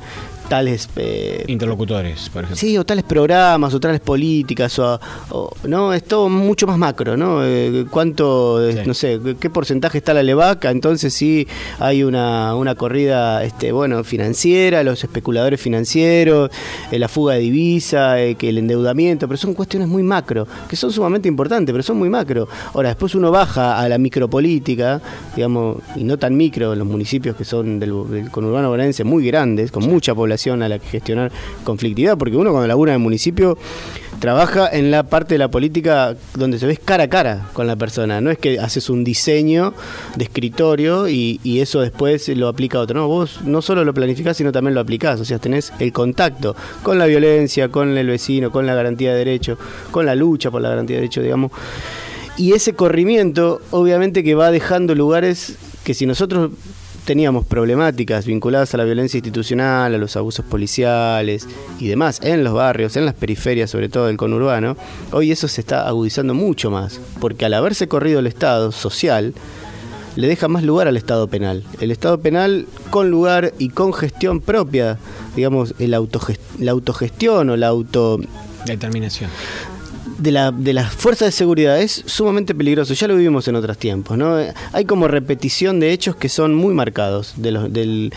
tales... 0.52 0.87
Eh, 0.96 1.44
Interlocutores, 1.46 2.28
por 2.28 2.44
ejemplo. 2.44 2.56
Sí, 2.58 2.76
o 2.76 2.84
tales 2.84 3.04
programas, 3.04 3.72
o 3.72 3.81
tales 3.81 4.00
políticas, 4.00 4.79
o, 4.79 5.00
no, 5.67 5.94
es 5.94 6.05
todo 6.05 6.29
mucho 6.29 6.67
más 6.67 6.76
macro, 6.76 7.17
¿no? 7.17 7.43
Eh, 7.43 7.86
¿Cuánto, 7.88 8.60
no 8.84 8.93
sé, 8.93 9.19
qué 9.41 9.48
porcentaje 9.48 9.96
está 9.96 10.12
la 10.12 10.22
levaca? 10.22 10.70
Entonces 10.70 11.15
sí 11.15 11.48
hay 11.79 12.03
una, 12.03 12.55
una 12.55 12.74
corrida, 12.74 13.43
este, 13.44 13.72
bueno, 13.72 14.05
financiera, 14.05 14.82
los 14.82 15.03
especuladores 15.03 15.58
financieros, 15.58 16.50
eh, 16.91 16.98
la 16.98 17.08
fuga 17.08 17.32
de 17.32 17.41
divisa, 17.41 18.17
que 18.36 18.50
el 18.50 18.58
endeudamiento, 18.58 19.26
pero 19.29 19.38
son 19.38 19.55
cuestiones 19.55 19.88
muy 19.88 20.03
macro, 20.03 20.46
que 20.69 20.76
son 20.76 20.93
sumamente 20.93 21.29
importantes, 21.29 21.72
pero 21.72 21.82
son 21.82 21.96
muy 21.96 22.10
macro. 22.10 22.46
Ahora, 22.74 22.91
después 22.91 23.15
uno 23.15 23.31
baja 23.31 23.81
a 23.81 23.88
la 23.88 23.96
micropolítica, 23.96 25.00
digamos, 25.34 25.79
y 25.96 26.05
no 26.05 26.19
tan 26.19 26.36
micro, 26.36 26.74
los 26.74 26.86
municipios 26.86 27.36
que 27.36 27.46
son 27.46 27.79
del, 27.79 27.94
del 28.10 28.31
conurbano 28.31 28.69
bonaerense 28.69 29.03
muy 29.03 29.26
grandes, 29.26 29.72
con 29.72 29.84
mucha 29.84 30.15
población, 30.15 30.42
a 30.51 30.69
la 30.69 30.79
que 30.79 30.87
gestionar 30.87 31.31
conflictividad, 31.65 32.19
porque 32.19 32.37
uno 32.37 32.51
cuando 32.51 32.67
labura 32.67 32.93
en 32.93 32.96
el 32.96 33.03
municipio 33.03 33.56
trabaja 34.19 34.69
en 34.70 34.91
la 34.91 35.05
parte 35.05 35.34
de 35.34 35.39
la 35.39 35.51
política 35.51 36.15
donde 36.34 36.58
se 36.58 36.67
ves 36.67 36.79
cara 36.79 37.05
a 37.05 37.08
cara 37.08 37.49
con 37.53 37.67
la 37.67 37.77
persona, 37.77 38.20
no 38.20 38.31
es 38.31 38.39
que 38.39 38.58
haces 38.58 38.91
un 38.91 39.05
diseño 39.05 39.75
de 40.17 40.25
escritorio 40.25 41.08
y, 41.08 41.41
eso 41.63 41.81
después 41.81 42.29
lo 42.29 42.49
aplica 42.49 42.79
a 42.79 42.81
otro, 42.81 43.01
no, 43.01 43.08
vos 43.08 43.41
no 43.44 43.63
solo 43.63 43.84
lo 43.84 43.94
planificás, 43.94 44.37
sino 44.37 44.51
también 44.51 44.75
lo 44.75 44.81
aplicás, 44.81 45.20
o 45.20 45.25
sea, 45.25 45.39
tenés 45.39 45.72
el 45.79 45.93
contacto 45.93 46.56
con 46.82 46.99
la 46.99 47.06
violencia, 47.06 47.69
con 47.69 47.96
el 47.96 48.06
vecino, 48.06 48.51
con 48.51 48.67
la 48.67 48.75
garantía 48.75 49.13
de 49.13 49.19
derecho, 49.19 49.58
con 49.91 50.06
la 50.06 50.15
lucha 50.15 50.51
por 50.51 50.61
la 50.61 50.70
garantía 50.70 50.96
de 50.96 51.03
derecho, 51.03 51.22
digamos. 51.22 51.53
Y 52.37 52.53
ese 52.53 52.75
corrimiento, 52.75 53.61
obviamente 53.70 54.25
que 54.25 54.34
va 54.34 54.51
dejando 54.51 54.94
lugares 54.94 55.56
que 55.84 55.94
si 55.94 56.06
nosotros 56.06 56.51
teníamos 57.04 57.46
problemáticas 57.46 58.26
vinculadas 58.26 58.74
a 58.74 58.76
la 58.76 58.84
violencia 58.84 59.18
institucional, 59.18 59.94
a 59.94 59.98
los 59.98 60.16
abusos 60.16 60.44
policiales 60.44 61.48
y 61.78 61.88
demás 61.88 62.20
en 62.22 62.44
los 62.44 62.54
barrios, 62.54 62.96
en 62.96 63.06
las 63.06 63.14
periferias, 63.14 63.70
sobre 63.70 63.88
todo 63.88 64.06
del 64.06 64.16
conurbano, 64.16 64.76
hoy 65.10 65.32
eso 65.32 65.48
se 65.48 65.60
está 65.60 65.86
agudizando 65.88 66.34
mucho 66.34 66.70
más, 66.70 67.00
porque 67.20 67.44
al 67.44 67.54
haberse 67.54 67.88
corrido 67.88 68.20
el 68.20 68.26
Estado 68.26 68.72
social, 68.72 69.34
le 70.14 70.28
deja 70.28 70.46
más 70.46 70.62
lugar 70.62 70.88
al 70.88 70.98
Estado 70.98 71.26
penal. 71.28 71.64
El 71.80 71.90
Estado 71.90 72.20
penal 72.20 72.66
con 72.90 73.10
lugar 73.10 73.54
y 73.58 73.70
con 73.70 73.94
gestión 73.94 74.40
propia, 74.40 74.98
digamos, 75.34 75.74
el 75.78 75.90
la 75.90 76.70
autogestión 76.70 77.50
o 77.50 77.56
la 77.56 77.68
auto... 77.68 78.20
Determinación 78.66 79.30
de, 80.22 80.32
la, 80.32 80.52
de 80.52 80.72
las 80.72 80.93
fuerzas 80.93 81.29
de 81.29 81.32
seguridad 81.32 81.81
es 81.81 82.02
sumamente 82.06 82.55
peligroso. 82.55 82.94
Ya 82.94 83.08
lo 83.08 83.17
vivimos 83.17 83.48
en 83.48 83.56
otros 83.56 83.76
tiempos, 83.79 84.17
¿no? 84.17 84.36
Hay 84.72 84.84
como 84.84 85.08
repetición 85.08 85.81
de 85.81 85.93
hechos 85.93 86.17
que 86.17 86.29
son 86.29 86.55
muy 86.55 86.74
marcados. 86.74 87.34
De 87.36 87.50
los, 87.50 87.72
del, 87.72 88.12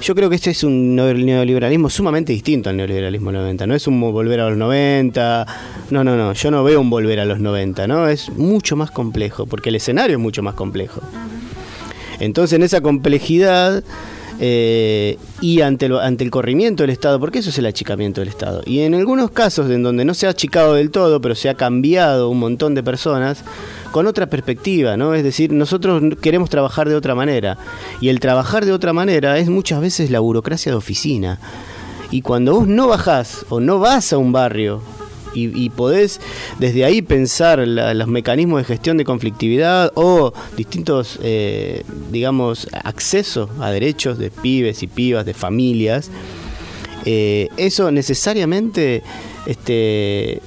yo 0.00 0.14
creo 0.14 0.30
que 0.30 0.36
este 0.36 0.50
es 0.50 0.64
un 0.64 0.94
neoliberalismo 0.94 1.90
sumamente 1.90 2.32
distinto 2.32 2.70
al 2.70 2.76
neoliberalismo 2.76 3.30
de 3.30 3.34
los 3.34 3.42
90. 3.42 3.66
No 3.66 3.74
es 3.74 3.86
un 3.86 4.00
volver 4.00 4.40
a 4.40 4.48
los 4.48 4.56
90. 4.56 5.46
No, 5.90 6.04
no, 6.04 6.16
no. 6.16 6.32
Yo 6.32 6.50
no 6.50 6.62
veo 6.64 6.80
un 6.80 6.90
volver 6.90 7.20
a 7.20 7.24
los 7.24 7.40
90, 7.40 7.86
¿no? 7.86 8.08
Es 8.08 8.30
mucho 8.30 8.76
más 8.76 8.90
complejo, 8.90 9.46
porque 9.46 9.70
el 9.70 9.76
escenario 9.76 10.16
es 10.16 10.22
mucho 10.22 10.42
más 10.42 10.54
complejo. 10.54 11.00
Entonces, 12.20 12.56
en 12.56 12.62
esa 12.62 12.80
complejidad 12.80 13.82
eh, 14.44 15.18
y 15.40 15.60
ante, 15.60 15.86
ante 15.86 16.24
el 16.24 16.32
corrimiento 16.32 16.82
del 16.82 16.90
Estado, 16.90 17.20
porque 17.20 17.38
eso 17.38 17.50
es 17.50 17.58
el 17.58 17.66
achicamiento 17.66 18.20
del 18.20 18.28
Estado. 18.28 18.60
Y 18.66 18.80
en 18.80 18.96
algunos 18.96 19.30
casos 19.30 19.70
en 19.70 19.84
donde 19.84 20.04
no 20.04 20.14
se 20.14 20.26
ha 20.26 20.30
achicado 20.30 20.74
del 20.74 20.90
todo, 20.90 21.20
pero 21.20 21.36
se 21.36 21.48
ha 21.48 21.54
cambiado 21.54 22.28
un 22.28 22.40
montón 22.40 22.74
de 22.74 22.82
personas, 22.82 23.44
con 23.92 24.08
otra 24.08 24.26
perspectiva, 24.26 24.96
¿no? 24.96 25.14
Es 25.14 25.22
decir, 25.22 25.52
nosotros 25.52 26.02
queremos 26.20 26.50
trabajar 26.50 26.88
de 26.88 26.96
otra 26.96 27.14
manera. 27.14 27.56
Y 28.00 28.08
el 28.08 28.18
trabajar 28.18 28.64
de 28.64 28.72
otra 28.72 28.92
manera 28.92 29.38
es 29.38 29.48
muchas 29.48 29.80
veces 29.80 30.10
la 30.10 30.18
burocracia 30.18 30.72
de 30.72 30.76
oficina. 30.76 31.38
Y 32.10 32.22
cuando 32.22 32.54
vos 32.54 32.66
no 32.66 32.88
bajás 32.88 33.46
o 33.48 33.60
no 33.60 33.78
vas 33.78 34.12
a 34.12 34.18
un 34.18 34.32
barrio 34.32 34.82
y, 35.34 35.70
podés 35.70 36.20
desde 36.58 36.84
ahí 36.84 37.02
pensar 37.02 37.66
los 37.66 38.08
mecanismos 38.08 38.60
de 38.60 38.64
gestión 38.64 38.96
de 38.96 39.04
conflictividad 39.04 39.92
o 39.94 40.32
distintos, 40.56 41.18
eh, 41.22 41.84
digamos, 42.10 42.68
acceso 42.72 43.48
a 43.60 43.70
derechos 43.70 44.18
de 44.18 44.30
pibes 44.30 44.82
y 44.82 44.86
pibas, 44.86 45.24
de 45.24 45.34
familias, 45.34 46.10
eh, 47.04 47.48
eso 47.56 47.90
necesariamente 47.90 49.02
este, 49.46 50.40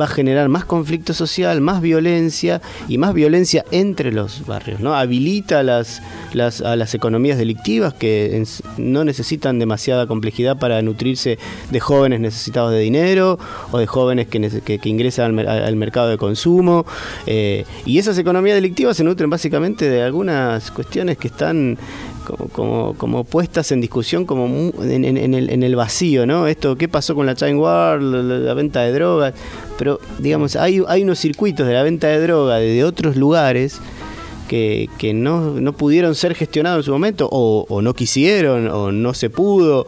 va 0.00 0.06
a 0.06 0.08
generar 0.08 0.48
más 0.48 0.64
conflicto 0.64 1.14
social, 1.14 1.60
más 1.60 1.80
violencia 1.80 2.60
y 2.88 2.98
más 2.98 3.14
violencia 3.14 3.64
entre 3.70 4.12
los 4.12 4.46
barrios. 4.46 4.80
¿no? 4.80 4.94
Habilita 4.94 5.60
a 5.60 5.62
las 5.62 6.94
economías 6.94 7.38
delictivas 7.38 7.94
que 7.94 8.42
no 8.78 9.04
necesitan 9.04 9.58
demasiada 9.58 10.06
complejidad 10.06 10.58
para 10.58 10.80
nutrirse 10.82 11.38
de 11.70 11.80
jóvenes 11.80 12.20
necesitados 12.20 12.72
de 12.72 12.80
dinero 12.80 13.38
o 13.70 13.78
de 13.78 13.86
jóvenes 13.86 14.28
que, 14.28 14.40
que, 14.78 14.88
ingresan 14.88 15.38
al, 15.38 15.76
mercado 15.76 16.08
de 16.08 16.18
consumo. 16.18 16.86
Eh, 17.26 17.64
y 17.84 17.98
esas 17.98 18.18
economías 18.18 18.56
delictivas 18.56 18.96
se 18.96 19.04
nutren 19.04 19.30
básicamente 19.30 19.88
de 19.88 20.02
algunas 20.02 20.70
cuestiones 20.70 21.18
que 21.18 21.28
están 21.28 21.78
como, 22.24 22.94
como, 22.94 23.24
puestas 23.24 23.70
en 23.72 23.80
discusión 23.80 24.24
como 24.24 24.46
en, 24.82 25.04
el, 25.04 25.50
en, 25.50 25.62
el, 25.62 25.76
vacío, 25.76 26.26
¿no? 26.26 26.46
Esto, 26.46 26.76
¿qué 26.76 26.88
pasó 26.88 27.14
con 27.14 27.26
la 27.26 27.34
Chain 27.34 27.56
War, 27.56 28.00
la, 28.02 28.54
venta 28.54 28.82
de 28.82 28.92
drogas? 28.92 29.34
Pero, 29.78 30.00
digamos, 30.18 30.56
hay, 30.56 30.82
hay 30.88 31.02
unos 31.02 31.18
circuitos 31.18 31.66
de 31.66 31.74
la 31.74 31.82
venta 31.82 32.08
de 32.08 32.20
droga 32.20 32.56
de 32.56 32.84
otros 32.84 33.16
lugares 33.16 33.80
que, 34.48 34.88
que 34.98 35.14
no, 35.14 35.52
no, 35.60 35.72
pudieron 35.72 36.14
ser 36.14 36.34
gestionados 36.34 36.78
en 36.78 36.84
su 36.84 36.92
momento, 36.92 37.28
o, 37.30 37.66
o, 37.68 37.82
no 37.82 37.94
quisieron, 37.94 38.68
o 38.68 38.92
no 38.92 39.14
se 39.14 39.30
pudo, 39.30 39.86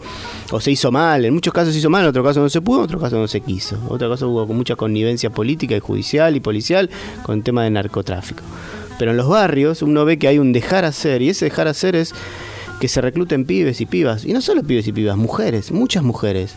o 0.50 0.60
se 0.60 0.70
hizo 0.70 0.90
mal. 0.90 1.24
En 1.24 1.34
muchos 1.34 1.52
casos 1.52 1.72
se 1.72 1.78
hizo 1.78 1.90
mal, 1.90 2.02
en 2.02 2.08
otros 2.08 2.24
casos 2.24 2.42
no 2.42 2.48
se 2.48 2.60
pudo, 2.60 2.78
en 2.78 2.84
otros 2.84 3.00
casos 3.00 3.18
no 3.18 3.28
se 3.28 3.40
quiso. 3.40 3.76
En 3.76 3.92
otros 3.92 4.10
casos 4.10 4.28
hubo 4.30 4.46
mucha 4.46 4.76
connivencia 4.76 5.30
política 5.30 5.76
y 5.76 5.80
judicial 5.80 6.36
y 6.36 6.40
policial 6.40 6.90
con 7.22 7.38
el 7.38 7.44
tema 7.44 7.64
de 7.64 7.70
narcotráfico. 7.70 8.42
Pero 8.98 9.10
en 9.10 9.16
los 9.16 9.28
barrios 9.28 9.82
uno 9.82 10.04
ve 10.04 10.18
que 10.18 10.28
hay 10.28 10.38
un 10.38 10.52
dejar 10.52 10.84
hacer 10.84 11.22
y 11.22 11.30
ese 11.30 11.46
dejar 11.46 11.68
hacer 11.68 11.96
es 11.96 12.14
que 12.80 12.88
se 12.88 13.00
recluten 13.00 13.44
pibes 13.44 13.80
y 13.80 13.86
pibas. 13.86 14.24
Y 14.24 14.32
no 14.32 14.40
solo 14.40 14.62
pibes 14.62 14.86
y 14.86 14.92
pibas, 14.92 15.16
mujeres, 15.16 15.72
muchas 15.72 16.02
mujeres. 16.02 16.54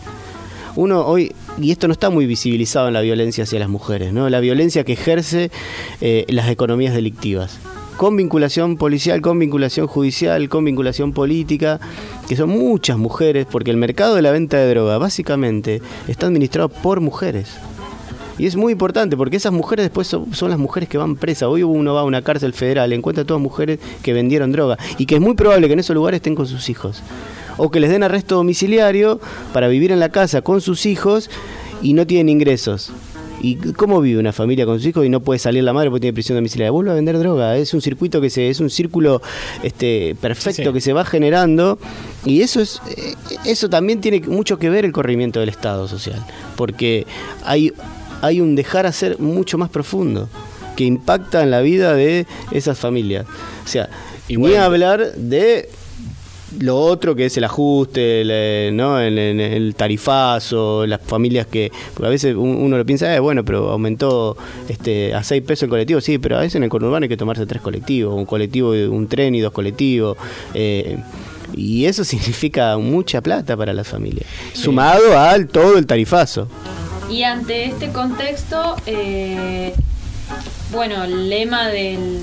Uno 0.76 1.06
hoy, 1.06 1.34
y 1.60 1.72
esto 1.72 1.88
no 1.88 1.94
está 1.94 2.10
muy 2.10 2.26
visibilizado 2.26 2.88
en 2.88 2.94
la 2.94 3.02
violencia 3.02 3.44
hacia 3.44 3.60
las 3.60 3.70
mujeres, 3.70 4.14
¿no? 4.14 4.30
La 4.30 4.40
violencia 4.40 4.84
que 4.84 4.94
ejerce 4.94 5.52
eh, 6.00 6.26
las 6.30 6.50
economías 6.50 6.94
delictivas. 6.94 7.60
Con 7.98 8.16
vinculación 8.16 8.78
policial, 8.78 9.20
con 9.22 9.40
vinculación 9.40 9.88
judicial, 9.88 10.48
con 10.48 10.64
vinculación 10.64 11.12
política, 11.12 11.82
que 12.30 12.38
son 12.38 12.50
muchas 12.50 12.98
mujeres, 12.98 13.46
porque 13.50 13.72
el 13.72 13.78
mercado 13.78 14.16
de 14.16 14.22
la 14.22 14.32
venta 14.32 14.58
de 14.58 14.70
droga 14.70 14.98
básicamente 14.98 15.82
está 16.08 16.28
administrado 16.28 16.70
por 16.70 17.02
mujeres. 17.02 17.58
Y 18.40 18.48
es 18.48 18.56
muy 18.56 18.72
importante 18.72 19.18
porque 19.18 19.36
esas 19.36 19.52
mujeres 19.52 19.84
después 19.84 20.08
son, 20.08 20.50
las 20.50 20.58
mujeres 20.58 20.88
que 20.88 20.98
van 20.98 21.18
presas. 21.18 21.50
Hoy 21.50 21.62
uno 21.62 21.94
va 21.94 22.02
a 22.02 22.04
una 22.06 22.22
cárcel 22.22 22.54
federal, 22.54 22.94
encuentra 22.94 23.24
a 23.24 23.28
todas 23.28 23.44
mujeres 23.44 23.80
que 24.02 24.14
vendieron 24.14 24.54
droga 24.54 24.78
y 24.98 25.06
que 25.06 25.16
es 25.16 25.22
muy 25.22 25.36
probable 25.36 25.68
que 25.68 25.74
en 25.74 25.80
esos 25.80 25.94
lugares 25.94 26.20
estén 26.20 26.36
con 26.36 26.48
sus 26.48 26.70
hijos. 26.70 27.04
O 27.58 27.70
que 27.70 27.82
les 27.82 27.90
den 27.90 28.02
arresto 28.02 28.36
domiciliario 28.36 29.20
para 29.52 29.68
vivir 29.68 29.92
en 29.92 30.00
la 30.00 30.10
casa 30.10 30.42
con 30.42 30.62
sus 30.62 30.86
hijos 30.86 31.30
y 31.82 31.92
no 31.92 32.08
tienen 32.08 32.30
ingresos. 32.30 32.94
¿Y 33.42 33.56
cómo 33.56 34.02
vive 34.02 34.20
una 34.20 34.34
familia 34.34 34.66
con 34.66 34.78
sus 34.78 34.88
hijos 34.88 35.06
y 35.06 35.10
no 35.10 35.20
puede 35.20 35.40
salir 35.40 35.64
la 35.64 35.74
madre 35.74 35.90
porque 35.90 36.02
tiene 36.02 36.14
prisión 36.14 36.38
domiciliaria? 36.38 36.72
Vuelve 36.72 36.92
a 36.92 36.94
vender 36.94 37.20
droga. 37.20 37.58
Es 37.58 37.74
un 37.74 37.82
circuito 37.82 38.22
que 38.22 38.30
se, 38.30 38.50
es 38.50 38.62
un 38.62 38.70
círculo 38.70 39.22
este, 39.64 40.16
perfecto 40.20 40.72
que 40.72 40.80
se 40.80 40.94
va 40.94 41.04
generando. 41.04 41.78
Y 42.26 42.42
eso 42.42 42.62
es, 42.62 42.82
eh, 42.96 43.16
eso 43.46 43.70
también 43.70 44.02
tiene 44.02 44.22
mucho 44.22 44.58
que 44.58 44.70
ver 44.70 44.86
el 44.86 44.92
corrimiento 44.94 45.42
del 45.42 45.50
Estado 45.50 45.88
social. 45.88 46.26
Porque 46.56 47.06
hay 47.46 47.74
hay 48.22 48.42
un 48.42 48.56
dejar 48.56 48.86
hacer 48.86 49.20
mucho 49.20 49.58
más 49.58 49.70
profundo 49.70 50.30
que 50.76 50.86
impacta 50.86 51.44
en 51.44 51.52
la 51.52 51.62
vida 51.62 51.94
de 51.94 52.26
esas 52.52 52.78
familias. 52.78 53.26
O 53.66 53.68
sea, 53.68 53.90
y 54.28 54.36
voy 54.36 54.54
a 54.54 54.66
hablar 54.66 55.14
de 55.16 55.70
lo 56.58 56.80
otro 56.80 57.16
que 57.16 57.26
es 57.26 57.38
el 57.38 57.44
ajuste, 57.44 58.22
el, 58.22 58.76
¿no? 58.76 59.00
el, 59.00 59.74
tarifazo, 59.76 60.86
las 60.88 61.02
familias 61.02 61.48
que. 61.48 61.72
Porque 61.94 62.08
a 62.08 62.10
veces 62.10 62.36
uno 62.36 62.78
lo 62.78 62.86
piensa, 62.86 63.14
eh, 63.16 63.20
bueno, 63.20 63.46
pero 63.46 63.70
aumentó 63.70 64.38
este, 64.68 65.14
a 65.14 65.24
6 65.24 65.44
pesos 65.44 65.64
el 65.64 65.70
colectivo. 65.70 66.02
Sí, 66.02 66.18
pero 66.18 66.38
a 66.38 66.42
veces 66.42 66.56
en 66.56 66.64
el 66.64 66.70
conurbano 66.70 67.04
hay 67.04 67.10
que 67.10 67.18
tomarse 67.18 67.46
tres 67.46 67.62
colectivos: 67.62 68.16
un 68.16 68.26
colectivo, 68.26 68.72
un 68.72 69.08
tren 69.08 69.36
y 69.36 69.42
dos 69.42 69.52
colectivos. 69.52 70.18
Eh, 70.54 70.98
y 71.56 71.86
eso 71.86 72.04
significa 72.06 72.78
mucha 72.78 73.22
plata 73.22 73.56
para 73.56 73.74
las 73.74 73.88
familias, 73.88 74.26
sumado 74.54 75.18
al 75.18 75.48
todo 75.48 75.78
el 75.78 75.86
tarifazo. 75.86 76.48
Y 77.10 77.24
ante 77.24 77.66
este 77.66 77.90
contexto, 77.90 78.76
eh, 78.86 79.74
bueno, 80.72 81.04
el 81.04 81.30
lema 81.30 81.68
del, 81.70 82.20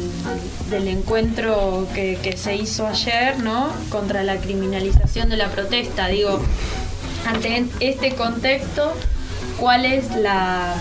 encuentro 0.70 1.88
que, 1.92 2.36
se 2.36 2.54
hizo 2.54 2.86
ayer, 2.86 3.40
¿no? 3.40 3.72
Contra 3.90 4.22
la 4.22 4.36
criminalización 4.36 5.28
de 5.28 5.36
la 5.36 5.48
protesta. 5.48 6.06
Digo, 6.06 6.40
ante 7.26 7.64
este 7.80 8.14
contexto, 8.14 8.92
¿cuál 9.58 9.84
es 9.84 10.14
la, 10.14 10.76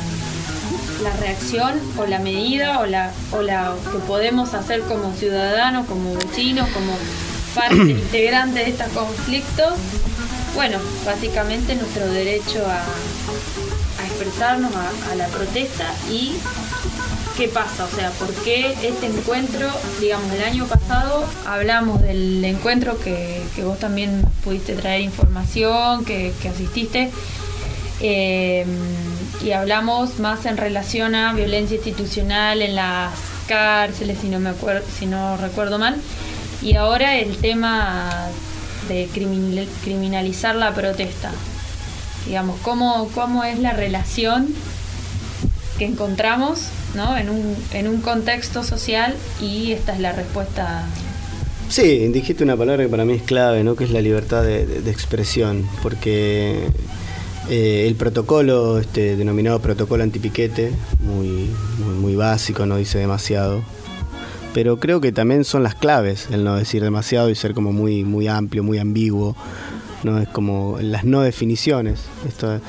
la 1.01 1.12
reacción 1.19 1.74
o 1.97 2.05
la 2.05 2.19
medida 2.19 2.79
o 2.79 2.85
la, 2.85 3.12
o 3.31 3.41
la 3.41 3.74
que 3.91 3.97
podemos 4.00 4.53
hacer 4.53 4.81
como 4.81 5.13
ciudadanos, 5.13 5.88
como 5.88 6.13
vecinos, 6.13 6.69
como 6.69 6.95
parte 7.55 7.75
integrante 7.91 8.59
de 8.59 8.69
estos 8.69 8.89
conflictos? 8.89 9.74
Bueno, 10.53 10.77
básicamente 11.05 11.75
nuestro 11.75 12.07
derecho 12.07 12.63
a, 12.65 12.85
expresarnos 14.15 14.72
a, 14.75 15.15
la 15.15 15.27
protesta 15.27 15.86
y 16.10 16.31
qué 17.38 17.50
pasa, 17.50 17.84
o 17.84 17.89
sea, 17.89 18.12
por 18.12 18.29
qué 18.43 18.74
este 18.81 19.07
encuentro, 19.07 19.67
digamos, 20.00 20.31
el 20.31 20.43
año 20.43 20.65
pasado 20.65 21.25
hablamos 21.45 22.01
del 22.01 22.43
encuentro 22.45 22.98
que, 22.98 23.41
vos 23.63 23.77
también 23.77 24.25
pudiste 24.43 24.74
traer 24.74 25.01
información, 25.01 26.05
que, 26.05 26.34
asististe, 26.50 27.12
eh, 28.00 28.65
y 29.43 29.51
hablamos 29.51 30.19
más 30.19 30.45
en 30.45 30.55
relación 30.55 31.13
a 31.13 31.34
violencia 31.34 31.75
institucional 31.75 32.62
en 32.62 32.75
las 32.75 33.12
cárceles, 33.48 34.17
si 34.22 34.29
no, 34.29 34.39
me 34.39 34.53
si 34.98 35.05
no 35.07 35.36
recuerdo 35.38 35.77
mal, 35.77 35.98
y 36.62 36.75
ahora 36.75 37.17
el 37.17 37.36
tema 37.38 38.29
de 38.88 39.10
criminalizar 39.84 40.55
la 40.55 40.74
protesta 40.74 41.31
digamos, 42.25 42.60
cómo, 42.62 43.10
cómo 43.13 43.44
es 43.44 43.60
la 43.60 43.72
relación 43.72 44.48
que 45.77 45.86
encontramos 45.86 46.67
¿no? 46.96 47.17
en, 47.17 47.29
un, 47.29 47.55
en 47.74 47.88
un 47.88 48.01
contexto 48.01 48.63
social 48.63 49.15
y 49.41 49.72
esta 49.72 49.94
es 49.94 50.00
la 50.00 50.12
respuesta. 50.12 50.86
Sí, 51.70 52.08
dijiste 52.10 52.44
una 52.44 52.55
palabra 52.55 52.84
que 52.84 52.89
para 52.89 53.05
mí 53.05 53.13
es 53.13 53.24
clave, 53.24 53.63
¿no? 53.63 53.75
que 53.75 53.84
es 53.84 53.91
la 53.91 54.01
libertad 54.01 54.44
de, 54.44 54.89
expresión, 54.89 55.67
porque 55.82 56.67
eh, 57.50 57.86
el 57.88 57.96
protocolo, 57.96 58.79
este, 58.79 59.15
denominado 59.17 59.60
protocolo 59.60 60.03
antipiquete, 60.03 60.72
muy, 61.00 61.50
muy, 61.84 61.96
muy 61.96 62.15
básico, 62.15 62.65
no 62.65 62.77
dice 62.77 63.00
demasiado, 63.00 63.63
pero 64.53 64.79
creo 64.79 65.01
que 65.01 65.12
también 65.12 65.44
son 65.44 65.63
las 65.63 65.75
claves 65.75 66.27
el 66.32 66.44
no 66.44 66.55
decir 66.55 66.82
demasiado 66.82 67.29
y 67.29 67.36
ser 67.36 67.53
como 67.53 67.74
muy, 67.74 68.03
muy 68.03 68.27
amplio, 68.27 68.63
muy 68.63 68.77
ambiguo 68.77 69.36
¿no? 70.05 70.19
Es 70.19 70.29
como 70.29 70.77
las 70.81 71.03
no 71.03 71.21
definiciones. 71.21 72.05
Esto, 72.27 72.62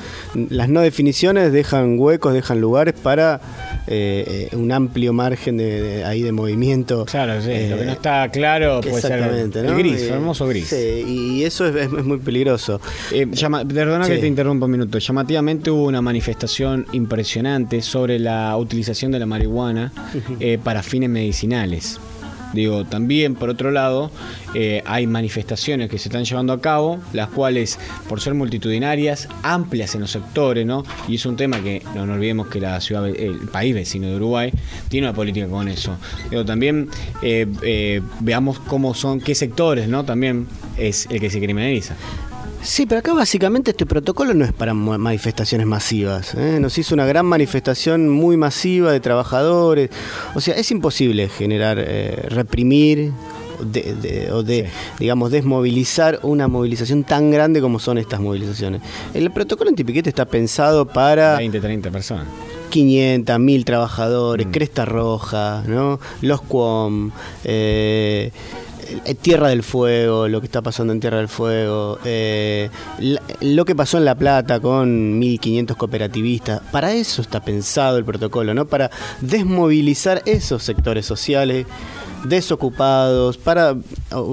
las 0.49 0.67
no 0.67 0.81
definiciones 0.81 1.51
dejan 1.53 1.97
huecos, 1.99 2.33
dejan 2.33 2.59
lugares 2.59 2.95
para 2.95 3.39
eh, 3.87 4.49
un 4.53 4.71
amplio 4.71 5.13
margen 5.13 5.57
de, 5.57 6.03
ahí 6.03 6.21
de 6.23 6.31
movimiento. 6.31 7.05
Claro, 7.05 7.41
sí, 7.41 7.67
lo 7.69 7.77
que 7.77 7.85
no 7.85 7.91
está 7.91 8.29
claro 8.29 8.81
puede 8.81 9.01
ser 9.01 9.19
el 9.21 9.75
gris, 9.75 10.01
el 10.01 10.09
famoso 10.09 10.47
gris. 10.47 10.67
Sí, 10.67 11.03
y 11.07 11.43
eso 11.43 11.65
es, 11.67 11.89
muy 11.91 12.17
peligroso. 12.17 12.81
perdona 13.09 14.07
que 14.07 14.17
te 14.17 14.27
interrumpa 14.27 14.65
un 14.65 14.71
minuto. 14.71 14.97
Llamativamente 14.97 15.71
hubo 15.71 15.85
una 15.85 16.01
manifestación 16.01 16.85
impresionante 16.91 17.81
sobre 17.81 18.19
la 18.19 18.57
utilización 18.57 19.11
de 19.11 19.19
la 19.19 19.25
marihuana 19.25 19.93
para 20.63 20.83
fines 20.83 21.09
medicinales. 21.09 21.99
Digo, 22.53 22.85
también 22.85 23.35
por 23.35 23.49
otro 23.49 23.71
lado, 23.71 24.11
eh, 24.53 24.81
hay 24.85 25.07
manifestaciones 25.07 25.89
que 25.89 25.97
se 25.97 26.09
están 26.09 26.25
llevando 26.25 26.53
a 26.53 26.61
cabo, 26.61 26.99
las 27.13 27.29
cuales, 27.29 27.79
por 28.07 28.21
ser 28.21 28.33
multitudinarias, 28.33 29.27
amplias 29.43 29.95
en 29.95 30.01
los 30.01 30.11
sectores, 30.11 30.65
¿no? 30.65 30.83
Y 31.07 31.15
es 31.15 31.25
un 31.25 31.35
tema 31.35 31.61
que 31.61 31.83
no 31.93 32.05
nos 32.05 32.15
olvidemos 32.15 32.47
que 32.47 32.59
la 32.59 32.79
ciudad, 32.81 33.07
el 33.07 33.37
país 33.51 33.73
vecino 33.73 34.07
de 34.07 34.15
Uruguay 34.15 34.51
tiene 34.89 35.07
una 35.07 35.15
política 35.15 35.47
con 35.47 35.67
eso. 35.67 35.97
Digo, 36.29 36.45
también 36.45 36.89
eh, 37.21 37.47
eh, 37.61 38.01
veamos 38.19 38.59
cómo 38.59 38.93
son, 38.93 39.19
qué 39.19 39.35
sectores, 39.35 39.87
¿no? 39.87 40.05
También 40.05 40.47
es 40.77 41.07
el 41.09 41.19
que 41.19 41.29
se 41.29 41.39
criminaliza. 41.39 41.95
Sí, 42.67 42.85
pero 42.85 42.99
acá 42.99 43.13
básicamente 43.13 43.71
este 43.71 43.85
protocolo 43.85 44.33
no 44.33 44.43
es 44.43 44.51
para 44.51 44.73
manifestaciones 44.73 45.65
masivas. 45.65 46.35
¿eh? 46.35 46.59
Nos 46.59 46.77
hizo 46.77 46.93
una 46.93 47.05
gran 47.05 47.25
manifestación 47.25 48.09
muy 48.09 48.35
masiva 48.35 48.91
de 48.91 48.99
trabajadores. 48.99 49.89
O 50.35 50.41
sea, 50.41 50.53
es 50.55 50.69
imposible 50.69 51.29
generar, 51.29 51.77
eh, 51.79 52.27
reprimir 52.27 53.13
o 54.31 54.43
de, 54.43 54.69
digamos, 54.99 55.31
desmovilizar 55.31 56.19
una 56.23 56.49
movilización 56.49 57.05
tan 57.05 57.31
grande 57.31 57.61
como 57.61 57.79
son 57.79 57.97
estas 57.97 58.19
movilizaciones. 58.19 58.81
El 59.13 59.31
protocolo 59.31 59.69
antipiquete 59.69 60.09
está 60.09 60.25
pensado 60.25 60.85
para... 60.85 61.37
20, 61.37 61.61
30 61.61 61.89
personas. 61.89 62.27
500, 62.69 63.39
1000 63.39 63.65
trabajadores, 63.65 64.45
mm. 64.45 64.51
Cresta 64.51 64.85
Roja, 64.85 65.63
¿no? 65.65 65.99
Los 66.21 66.41
eh, 66.41 67.01
eh, 67.45 68.31
Tierra 69.21 69.49
del 69.49 69.63
Fuego, 69.63 70.27
lo 70.27 70.39
que 70.39 70.47
está 70.47 70.61
pasando 70.61 70.93
en 70.93 70.99
Tierra 70.99 71.17
del 71.17 71.27
Fuego, 71.27 71.99
eh, 72.05 72.69
lo 73.41 73.65
que 73.65 73.75
pasó 73.75 73.97
en 73.97 74.05
La 74.05 74.15
Plata 74.15 74.59
con 74.59 75.19
1.500 75.19 75.75
cooperativistas. 75.75 76.61
Para 76.71 76.93
eso 76.93 77.21
está 77.21 77.43
pensado 77.43 77.97
el 77.97 78.05
protocolo, 78.05 78.53
¿no? 78.53 78.65
Para 78.67 78.91
desmovilizar 79.21 80.21
esos 80.25 80.63
sectores 80.63 81.05
sociales 81.05 81.65
desocupados, 82.23 83.37
para, 83.37 83.75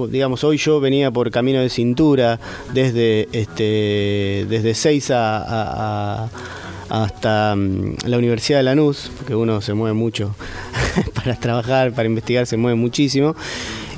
digamos, 0.09 0.43
hoy 0.43 0.57
yo 0.57 0.79
venía 0.79 1.11
por 1.11 1.31
camino 1.31 1.59
de 1.59 1.69
cintura 1.69 2.39
desde, 2.73 3.29
este, 3.31 4.45
desde 4.49 4.73
Seiza 4.73 6.29
hasta 6.89 7.55
mm, 7.55 7.95
la 8.05 8.17
Universidad 8.17 8.59
de 8.59 8.63
Lanús, 8.63 9.11
porque 9.17 9.35
uno 9.35 9.61
se 9.61 9.73
mueve 9.73 9.93
mucho 9.93 10.35
para 11.13 11.35
trabajar, 11.35 11.91
para 11.93 12.07
investigar, 12.07 12.45
se 12.45 12.57
mueve 12.57 12.75
muchísimo. 12.75 13.35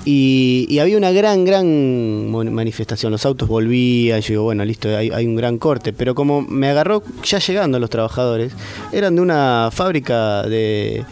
Y, 0.10 0.80
había 0.80 0.96
una 0.96 1.12
gran, 1.12 1.44
gran 1.44 2.32
manifestación. 2.32 3.12
Los 3.12 3.26
autos 3.26 3.50
volvían. 3.50 4.22
Yo 4.22 4.28
digo, 4.30 4.44
bueno, 4.44 4.64
listo, 4.64 4.88
hay, 4.96 5.26
un 5.26 5.36
gran 5.36 5.58
corte. 5.58 5.92
Pero 5.92 6.16
como 6.16 6.42
me 6.44 6.70
agarró 6.70 7.04
ya 7.24 7.40
llegando 7.40 7.78
los 7.78 7.90
trabajadores, 7.90 8.54
eran 8.94 9.16
de 9.16 9.22
una 9.22 9.70
fábrica 9.70 10.44
de. 10.44 11.04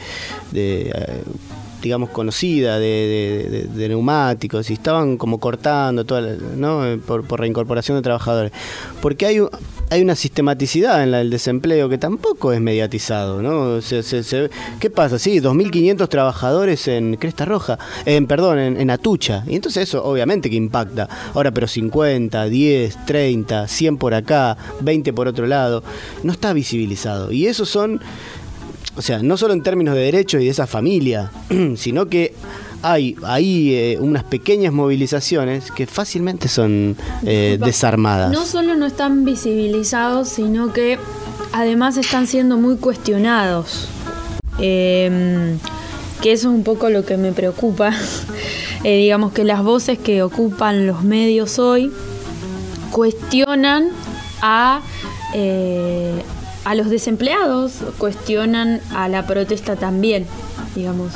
Eh, 0.53 0.93
digamos, 1.85 2.09
conocida 2.09 2.79
de, 2.79 3.67
neumáticos 3.75 4.71
y 4.71 4.73
estaban 4.73 5.17
como 5.17 5.39
cortando 5.39 6.03
toda 6.03 6.35
¿no? 6.55 6.81
por, 7.05 7.27
por 7.27 7.39
reincorporación 7.39 7.95
de 7.95 8.01
trabajadores. 8.01 8.51
Porque 9.01 9.27
hay, 9.27 9.39
hay 9.91 10.01
una 10.01 10.15
sistematicidad 10.15 11.03
en 11.03 11.11
la 11.11 11.19
del 11.19 11.29
desempleo 11.29 11.87
que 11.87 11.99
tampoco 11.99 12.51
es 12.51 12.59
mediatizado, 12.59 13.39
¿no? 13.43 13.79
¿Qué 14.79 14.89
pasa? 14.89 15.19
Sí, 15.19 15.39
2.500 15.39 16.09
trabajadores 16.09 16.87
en 16.87 17.17
Cresta 17.17 17.45
Roja, 17.45 17.77
en, 18.05 18.25
perdón, 18.25 18.57
en, 18.57 18.89
Atucha. 18.89 19.43
Y 19.45 19.55
entonces 19.55 19.89
eso 19.89 20.03
obviamente 20.03 20.49
que 20.49 20.55
impacta. 20.55 21.07
Ahora, 21.35 21.51
pero 21.51 21.67
50, 21.67 22.45
10, 22.45 23.05
30, 23.05 23.67
100 23.67 23.97
por 23.97 24.15
acá, 24.15 24.57
20 24.81 25.13
por 25.13 25.27
otro 25.27 25.45
lado, 25.45 25.83
no 26.23 26.31
está 26.31 26.51
visibilizado. 26.53 27.31
Y 27.31 27.45
esos 27.45 27.69
son, 27.69 28.01
o 28.97 29.01
sea, 29.01 29.21
no 29.21 29.37
solo 29.37 29.53
en 29.53 29.61
términos 29.61 29.95
de 29.95 30.01
derechos 30.01 30.41
y 30.41 30.45
de 30.45 30.51
esa 30.51 30.67
familia, 30.67 31.31
sino 31.75 32.07
que 32.07 32.33
hay 32.81 33.15
ahí 33.23 33.73
eh, 33.73 33.97
unas 33.99 34.23
pequeñas 34.23 34.71
movilizaciones 34.71 35.71
que 35.71 35.87
fácilmente 35.87 36.47
son 36.47 36.95
eh, 37.23 37.57
desarmadas. 37.59 38.31
No 38.31 38.45
solo 38.45 38.75
no 38.75 38.85
están 38.85 39.25
visibilizados, 39.25 40.29
sino 40.29 40.71
que 40.71 40.99
además 41.51 41.97
están 41.97 42.27
siendo 42.27 42.57
muy 42.57 42.77
cuestionados. 42.77 43.89
Em, 44.59 45.57
que 46.22 46.31
eso 46.31 46.50
es 46.50 46.55
un 46.55 46.63
poco 46.63 46.89
lo 46.89 47.05
que 47.05 47.17
me 47.17 47.31
preocupa. 47.31 47.91
Eh, 48.83 48.98
digamos 48.98 49.31
que 49.31 49.43
las 49.43 49.63
voces 49.63 49.98
que 49.98 50.22
ocupan 50.22 50.85
los 50.85 51.03
medios 51.03 51.57
hoy 51.57 51.91
cuestionan 52.91 53.89
a, 54.43 54.81
a 56.65 56.75
los 56.75 56.89
desempleados, 56.89 57.73
cuestionan 57.97 58.81
a 58.93 59.07
la 59.07 59.25
protesta 59.25 59.75
también, 59.75 60.25
digamos. 60.75 61.13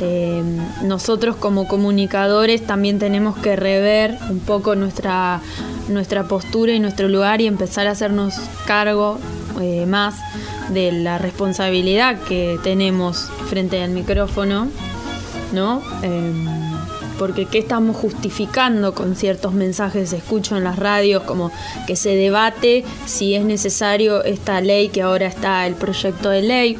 Eh, 0.00 0.42
nosotros 0.82 1.36
como 1.36 1.66
comunicadores 1.66 2.66
también 2.66 2.98
tenemos 2.98 3.36
que 3.38 3.56
rever 3.56 4.18
un 4.28 4.40
poco 4.40 4.74
nuestra, 4.74 5.40
nuestra 5.88 6.24
postura 6.24 6.72
y 6.72 6.80
nuestro 6.80 7.08
lugar 7.08 7.40
y 7.40 7.46
empezar 7.46 7.86
a 7.86 7.92
hacernos 7.92 8.34
cargo 8.66 9.18
eh, 9.60 9.86
más 9.86 10.16
de 10.70 10.92
la 10.92 11.18
responsabilidad 11.18 12.20
que 12.22 12.58
tenemos 12.62 13.30
frente 13.48 13.82
al 13.82 13.90
micrófono, 13.90 14.68
¿no? 15.52 15.80
Em, 16.02 16.67
porque 17.18 17.46
qué 17.46 17.58
estamos 17.58 17.96
justificando 17.96 18.94
con 18.94 19.16
ciertos 19.16 19.52
mensajes 19.52 20.12
escucho 20.12 20.56
en 20.56 20.64
las 20.64 20.78
radios 20.78 21.24
como 21.24 21.50
que 21.86 21.96
se 21.96 22.14
debate 22.14 22.84
si 23.06 23.34
es 23.34 23.44
necesario 23.44 24.24
esta 24.24 24.60
ley 24.60 24.88
que 24.88 25.02
ahora 25.02 25.26
está 25.26 25.66
el 25.66 25.74
proyecto 25.74 26.30
de 26.30 26.42
ley 26.42 26.78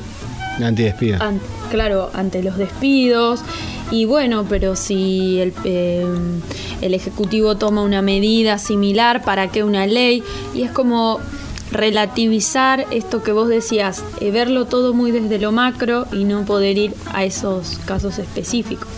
Antidespido. 0.65 1.19
claro, 1.71 2.11
ante 2.15 2.43
los 2.43 2.57
despidos. 2.57 3.41
Y 3.91 4.05
bueno, 4.05 4.45
pero 4.49 4.77
si 4.77 5.41
el, 5.41 5.55
eh, 5.65 6.05
el 6.83 6.95
Ejecutivo 6.95 7.57
toma 7.57 7.83
una 7.83 8.03
medida 8.03 8.59
similar, 8.59 9.23
¿para 9.25 9.49
qué 9.49 9.65
una 9.65 9.87
ley? 9.87 10.23
Y 10.55 10.63
es 10.63 10.71
como 10.71 11.21
relativizar 11.71 12.87
esto 12.91 13.23
que 13.23 13.33
vos 13.33 13.49
decías, 13.49 14.05
eh, 14.21 14.31
verlo 14.31 14.67
todo 14.67 14.95
muy 14.95 15.11
desde 15.11 15.39
lo 15.39 15.53
macro 15.53 16.07
y 16.13 16.25
no 16.25 16.45
poder 16.45 16.77
ir 16.79 16.95
a 17.13 17.25
esos 17.25 17.79
casos 17.85 18.19
específicos. 18.19 18.89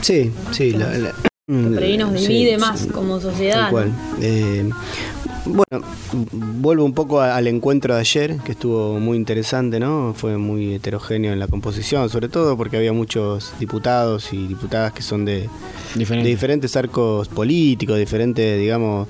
Sí, 0.00 0.30
sí. 0.52 0.72
La, 0.72 1.12
ahí 1.78 1.96
nos 1.98 2.12
divide 2.12 2.58
más 2.58 2.86
como 2.86 3.20
sociedad. 3.20 3.70
Eh, 4.20 4.68
bueno, 5.46 5.86
vuelvo 6.32 6.84
un 6.84 6.92
poco 6.92 7.20
al 7.20 7.46
encuentro 7.46 7.94
de 7.94 8.00
ayer, 8.00 8.36
que 8.44 8.52
estuvo 8.52 9.00
muy 9.00 9.16
interesante, 9.16 9.80
¿no? 9.80 10.14
Fue 10.14 10.36
muy 10.36 10.74
heterogéneo 10.74 11.32
en 11.32 11.38
la 11.38 11.48
composición, 11.48 12.08
sobre 12.10 12.28
todo 12.28 12.56
porque 12.56 12.76
había 12.76 12.92
muchos 12.92 13.52
diputados 13.58 14.32
y 14.32 14.46
diputadas 14.46 14.92
que 14.92 15.02
son 15.02 15.24
de, 15.24 15.48
de 15.94 16.22
diferentes 16.22 16.76
arcos 16.76 17.28
políticos, 17.28 17.98
diferentes, 17.98 18.58
digamos, 18.58 19.08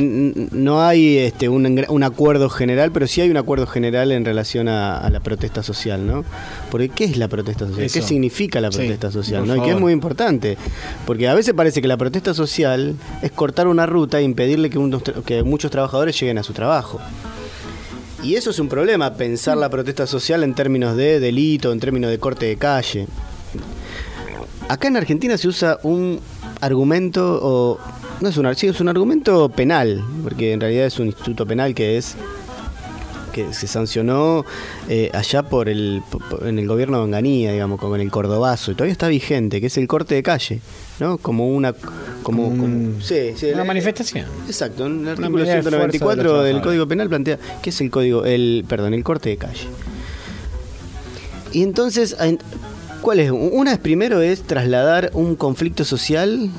que 0.00 0.48
no 0.52 0.82
hay 0.82 1.18
este, 1.18 1.48
un, 1.48 2.02
acuerdo 2.02 2.48
general, 2.48 2.92
pero 2.92 3.06
sí 3.06 3.20
hay 3.20 3.30
un 3.30 3.36
acuerdo 3.36 3.66
general 3.66 4.12
en 4.12 4.24
relación 4.24 4.68
a, 4.68 5.08
la 5.10 5.20
protesta 5.20 5.62
social, 5.62 6.06
¿no? 6.06 6.24
Porque 6.70 6.88
¿qué 6.88 7.04
es 7.04 7.16
la 7.16 7.28
protesta 7.28 7.66
social? 7.66 7.90
¿Qué 7.90 8.02
significa 8.02 8.60
la 8.60 8.70
protesta 8.70 9.10
social? 9.10 9.46
¿no? 9.46 9.56
Y 9.56 9.60
que 9.60 9.70
es 9.70 9.80
muy 9.80 9.92
importante, 9.92 10.56
porque 11.06 11.28
a 11.28 11.34
veces 11.34 11.54
parece 11.54 11.80
que 11.80 11.88
la 11.88 11.96
protesta 11.96 12.34
social 12.34 12.96
es 13.22 13.32
cortar 13.32 13.68
una 13.68 13.86
ruta 13.86 14.20
e 14.20 14.22
impedirle 14.22 14.70
que, 14.70 14.78
que 15.24 15.42
muchos 15.42 15.70
trabajadores 15.70 16.18
lleguen 16.20 16.38
a 16.38 16.42
su 16.42 16.52
trabajo. 16.52 17.00
Y 18.22 18.34
eso 18.34 18.50
es 18.50 18.58
un 18.58 18.68
problema, 18.68 19.14
pensar 19.14 19.56
la 19.56 19.68
protesta 19.68 20.06
social 20.06 20.42
en 20.42 20.54
términos 20.54 20.96
de 20.96 21.20
delito, 21.20 21.72
en 21.72 21.80
términos 21.80 22.10
de 22.10 22.18
corte 22.18 22.46
de 22.46 22.56
calle. 22.56 23.06
Acá 24.68 24.88
en 24.88 24.96
Argentina 24.96 25.38
se 25.38 25.46
usa 25.46 25.78
un 25.84 26.20
argumento 26.60 27.38
o 27.40 27.78
no 28.20 28.28
es 28.28 28.36
un, 28.36 28.54
sí, 28.54 28.66
es 28.66 28.80
un 28.80 28.88
argumento 28.88 29.48
penal, 29.48 30.04
porque 30.22 30.52
en 30.52 30.60
realidad 30.60 30.86
es 30.86 30.98
un 30.98 31.06
instituto 31.06 31.46
penal 31.46 31.74
que 31.74 31.96
es 31.96 32.16
que 33.32 33.52
se 33.52 33.66
sancionó 33.66 34.46
eh, 34.88 35.10
allá 35.12 35.42
por 35.42 35.68
el 35.68 36.02
en 36.40 36.58
el 36.58 36.66
gobierno 36.66 36.96
de 36.96 37.04
Onganía, 37.04 37.52
digamos, 37.52 37.78
con 37.78 38.00
el 38.00 38.10
cordobazo, 38.10 38.70
y 38.70 38.74
todavía 38.74 38.92
está 38.92 39.08
vigente, 39.08 39.60
que 39.60 39.66
es 39.66 39.76
el 39.76 39.86
corte 39.86 40.14
de 40.14 40.22
calle, 40.22 40.60
¿no? 41.00 41.18
Como 41.18 41.46
una 41.48 41.74
como, 42.22 42.50
sí, 43.02 43.34
una 43.52 43.64
manifestación. 43.64 44.24
Exacto, 44.46 44.86
el 44.86 45.06
artículo 45.06 45.44
194 45.44 46.42
del 46.42 46.62
Código 46.62 46.88
Penal 46.88 47.10
plantea 47.10 47.38
que 47.62 47.70
es 47.70 47.80
el 47.82 47.90
código 47.90 48.24
el 48.24 48.64
perdón, 48.66 48.94
el 48.94 49.04
corte 49.04 49.28
de 49.28 49.36
calle. 49.36 49.68
Y 51.52 51.62
entonces 51.62 52.16
¿cuál 53.02 53.20
es? 53.20 53.30
Una 53.30 53.72
es 53.72 53.78
primero 53.78 54.22
es 54.22 54.42
trasladar 54.44 55.10
un 55.12 55.36
conflicto 55.36 55.84
social 55.84 56.50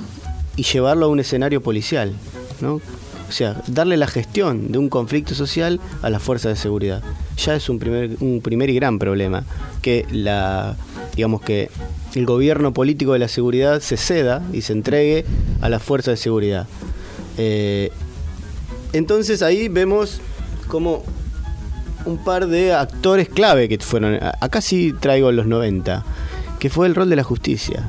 y 0.58 0.64
llevarlo 0.64 1.06
a 1.06 1.10
un 1.10 1.22
escenario 1.22 1.62
policial, 1.62 2.14
¿no? 2.60 2.82
O 3.30 3.32
sea, 3.32 3.62
darle 3.68 3.98
la 3.98 4.08
gestión 4.08 4.72
de 4.72 4.78
un 4.78 4.90
conflicto 4.90 5.36
social 5.36 5.80
a 6.02 6.10
las 6.10 6.22
fuerzas 6.22 6.54
de 6.54 6.62
seguridad. 6.62 7.04
Ya 7.38 7.56
es 7.56 7.70
un 7.70 7.78
primer, 7.78 8.12
un 8.22 8.42
primer 8.42 8.70
y 8.70 8.76
gran 8.76 9.00
problema. 9.00 9.44
Que 9.82 10.06
la, 10.12 10.76
digamos 11.16 11.42
que 11.42 11.70
el 12.16 12.26
gobierno 12.26 12.74
político 12.74 13.14
de 13.14 13.20
la 13.20 13.28
seguridad 13.28 13.82
se 13.82 13.98
ceda 13.98 14.42
y 14.54 14.62
se 14.62 14.74
entregue 14.74 15.26
a 15.62 15.70
las 15.70 15.84
fuerzas 15.84 16.14
de 16.14 16.18
seguridad. 16.18 16.68
Eh, 17.38 17.92
entonces 18.94 19.42
ahí 19.42 19.68
vemos 19.68 20.22
como 20.68 21.04
un 22.06 22.18
par 22.24 22.48
de 22.48 22.74
actores 22.74 23.28
clave 23.28 23.68
que 23.68 23.78
fueron. 23.80 24.20
Acá 24.40 24.62
sí 24.62 24.94
traigo 24.98 25.32
los 25.34 25.46
90, 25.46 26.06
que 26.60 26.70
fue 26.70 26.88
el 26.88 26.96
rol 26.96 27.10
de 27.10 27.18
la 27.18 27.24
justicia. 27.24 27.84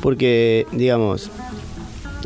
Porque, 0.00 0.66
digamos, 0.72 1.30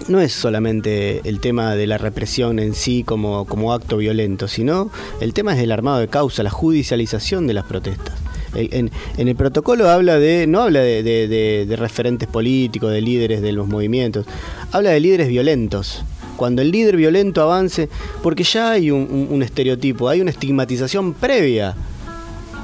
no 0.09 0.21
es 0.21 0.33
solamente 0.33 1.21
el 1.25 1.41
tema 1.41 1.75
de 1.75 1.87
la 1.87 1.99
represión 1.99 2.59
en 2.59 2.75
sí 2.75 3.05
como, 3.05 3.45
como 3.47 3.73
acto 3.73 3.97
violento, 3.97 4.49
sino 4.49 4.91
el 5.21 5.33
tema 5.33 5.55
es 5.55 5.63
el 5.63 5.73
armado 5.73 5.99
de 5.99 6.09
causa, 6.09 6.43
la 6.43 6.51
judicialización 6.51 7.47
de 7.47 7.55
las 7.55 7.65
protestas. 7.65 8.15
En, 8.55 8.91
el 9.19 9.37
protocolo 9.37 9.89
habla 9.91 10.19
de, 10.19 10.47
no 10.47 10.63
habla 10.63 10.81
de, 10.81 11.77
referentes 11.79 12.29
políticos, 12.29 12.91
de 12.91 13.03
líderes 13.03 13.43
de 13.43 13.53
los 13.53 13.67
movimientos, 13.69 14.27
habla 14.73 14.91
de 14.91 15.01
líderes 15.01 15.29
violentos. 15.29 16.03
Cuando 16.37 16.63
el 16.63 16.71
líder 16.71 16.97
violento 16.97 17.43
avance, 17.43 17.89
porque 18.23 18.45
ya 18.45 18.73
hay 18.73 18.91
un 18.91 19.43
estereotipo, 19.43 20.09
hay 20.09 20.21
una 20.21 20.31
estigmatización 20.31 21.15
previa 21.15 21.75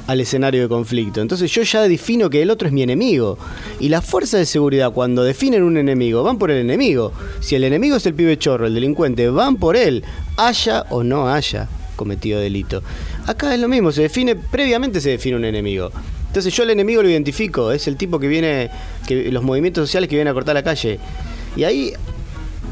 al 0.07 0.21
escenario 0.21 0.63
de 0.63 0.69
conflicto. 0.69 1.21
Entonces 1.21 1.51
yo 1.51 1.63
ya 1.63 1.83
defino 1.83 2.31
que 2.31 2.43
el 2.43 2.51
otro 2.51 2.69
es 2.69 2.75
mi 2.75 2.83
enemigo. 2.83 3.39
Y 3.81 3.89
las 3.89 4.05
fuerzas 4.05 4.41
de 4.41 4.47
seguridad 4.47 4.93
cuando 4.93 5.25
definen 5.25 5.63
un 5.63 5.77
enemigo 5.77 6.23
van 6.23 6.39
por 6.39 6.51
el 6.51 6.59
enemigo. 6.59 7.13
Si 7.41 7.55
el 7.55 7.65
enemigo 7.65 7.97
es 7.97 8.07
el 8.07 8.15
pibe 8.15 8.39
chorro, 8.39 8.67
el 8.67 8.75
delincuente, 8.75 9.29
van 9.31 9.57
por 9.57 9.77
él, 9.77 10.05
haya 10.37 10.85
o 10.91 11.03
no 11.03 11.29
haya 11.29 11.69
cometido 11.97 12.41
delito. 12.41 12.83
Acá 13.27 13.55
es 13.55 13.61
lo 13.61 13.69
mismo, 13.69 13.93
se 13.93 14.03
define, 14.03 14.35
previamente 14.35 15.01
se 15.01 15.11
define 15.11 15.37
un 15.37 15.45
enemigo. 15.45 15.91
Entonces 16.27 16.55
yo 16.55 16.63
el 16.63 16.71
enemigo 16.71 17.03
lo 17.03 17.11
identifico, 17.11 17.73
es 17.73 17.87
el 17.87 17.97
tipo 17.97 18.19
que 18.19 18.27
viene, 18.27 18.71
que 19.07 19.31
los 19.31 19.43
movimientos 19.43 19.87
sociales 19.87 20.09
que 20.09 20.17
vienen 20.17 20.31
a 20.31 20.35
cortar 20.35 20.55
la 20.55 20.63
calle. 20.63 20.99
Y 21.57 21.65
ahí 21.65 21.93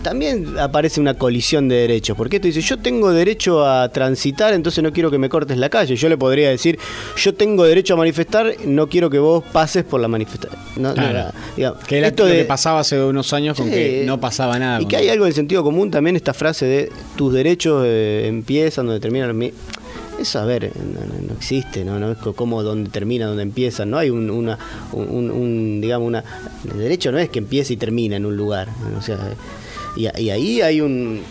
también 0.02 0.58
aparece 0.58 1.00
una 1.00 1.14
colisión 1.14 1.68
de 1.68 1.76
derechos. 1.76 2.16
Porque 2.16 2.36
esto 2.36 2.48
dice, 2.48 2.60
yo 2.60 2.78
tengo 2.78 3.12
derecho 3.12 3.66
a 3.66 3.88
transitar, 3.90 4.54
entonces 4.54 4.82
no 4.82 4.92
quiero 4.92 5.10
que 5.10 5.18
me 5.18 5.28
cortes 5.28 5.56
la 5.58 5.68
calle. 5.68 5.96
Yo 5.96 6.08
le 6.08 6.16
podría 6.16 6.50
decir, 6.50 6.78
yo 7.16 7.34
tengo 7.34 7.64
derecho 7.64 7.94
a 7.94 7.96
manifestar, 7.96 8.54
no 8.64 8.88
quiero 8.88 9.10
que 9.10 9.18
vos 9.18 9.44
pases 9.52 9.84
por 9.84 10.00
la 10.00 10.08
manifestación. 10.08 10.60
que 11.86 11.98
era 11.98 12.08
esto 12.08 12.26
que 12.26 12.44
pasaba 12.44 12.80
hace 12.80 13.00
unos 13.02 13.32
años 13.32 13.56
con 13.56 13.70
que 13.70 14.04
no 14.06 14.20
pasaba 14.20 14.58
nada. 14.58 14.80
Y 14.80 14.86
que 14.86 14.96
hay 14.96 15.08
algo 15.08 15.26
en 15.26 15.32
sentido 15.32 15.62
común 15.62 15.90
también, 15.90 16.16
esta 16.16 16.34
frase 16.34 16.66
de 16.66 16.92
tus 17.16 17.32
derechos 17.32 17.84
eh, 17.86 18.26
empiezan 18.26 18.86
donde 18.86 19.00
terminan. 19.00 19.30
Eso, 20.20 20.38
a 20.38 20.44
ver, 20.44 20.70
no, 20.76 21.32
existe, 21.32 21.82
¿no? 21.82 21.98
no 21.98 22.12
es 22.12 22.18
como 22.18 22.62
donde 22.62 22.90
termina, 22.90 23.24
donde 23.24 23.42
empieza, 23.42 23.86
no 23.86 23.96
hay 23.96 24.10
un, 24.10 24.28
una, 24.28 24.58
un, 24.92 25.80
digamos, 25.80 26.06
una... 26.06 26.22
El 26.70 26.78
derecho 26.78 27.10
no 27.10 27.18
es 27.18 27.30
que 27.30 27.38
empiece 27.38 27.72
y 27.72 27.76
termina 27.78 28.16
en 28.16 28.26
un 28.26 28.36
lugar, 28.36 28.68
o 28.98 29.00
sea, 29.00 29.16
y, 29.96 30.06
ahí 30.06 30.60
hay 30.60 30.80
un, 30.80 31.22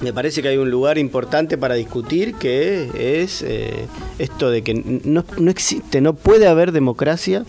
me 0.00 0.12
parece 0.12 0.42
que 0.42 0.48
hay 0.48 0.56
un 0.56 0.70
lugar 0.70 0.98
importante 0.98 1.58
para 1.58 1.74
discutir 1.74 2.34
que 2.34 3.22
es 3.22 3.42
eh, 3.42 3.86
esto 4.18 4.50
de 4.50 4.62
que 4.62 4.74
no, 4.74 5.24
no, 5.38 5.50
existe, 5.50 6.00
no 6.00 6.14
puede 6.14 6.46
haber 6.46 6.72
democracia 6.72 7.44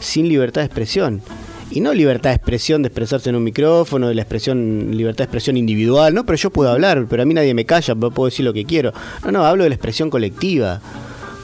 sin 0.00 0.28
libertad 0.28 0.62
de 0.62 0.66
expresión. 0.66 1.22
Y 1.70 1.80
no 1.80 1.94
libertad 1.94 2.30
de 2.30 2.36
expresión 2.36 2.82
de 2.82 2.88
expresarse 2.88 3.30
en 3.30 3.36
un 3.36 3.44
micrófono, 3.44 4.08
de 4.08 4.14
la 4.14 4.22
expresión, 4.22 4.88
libertad 4.90 5.18
de 5.18 5.24
expresión 5.24 5.56
individual, 5.56 6.12
no, 6.12 6.26
pero 6.26 6.36
yo 6.36 6.50
puedo 6.50 6.70
hablar, 6.70 7.06
pero 7.08 7.22
a 7.22 7.24
mí 7.24 7.32
nadie 7.32 7.54
me 7.54 7.64
calla, 7.64 7.94
puedo 7.94 8.26
decir 8.26 8.44
lo 8.44 8.52
que 8.52 8.66
quiero. 8.66 8.92
No, 9.24 9.32
no, 9.32 9.46
hablo 9.46 9.64
de 9.64 9.70
la 9.70 9.74
expresión 9.74 10.10
colectiva. 10.10 10.82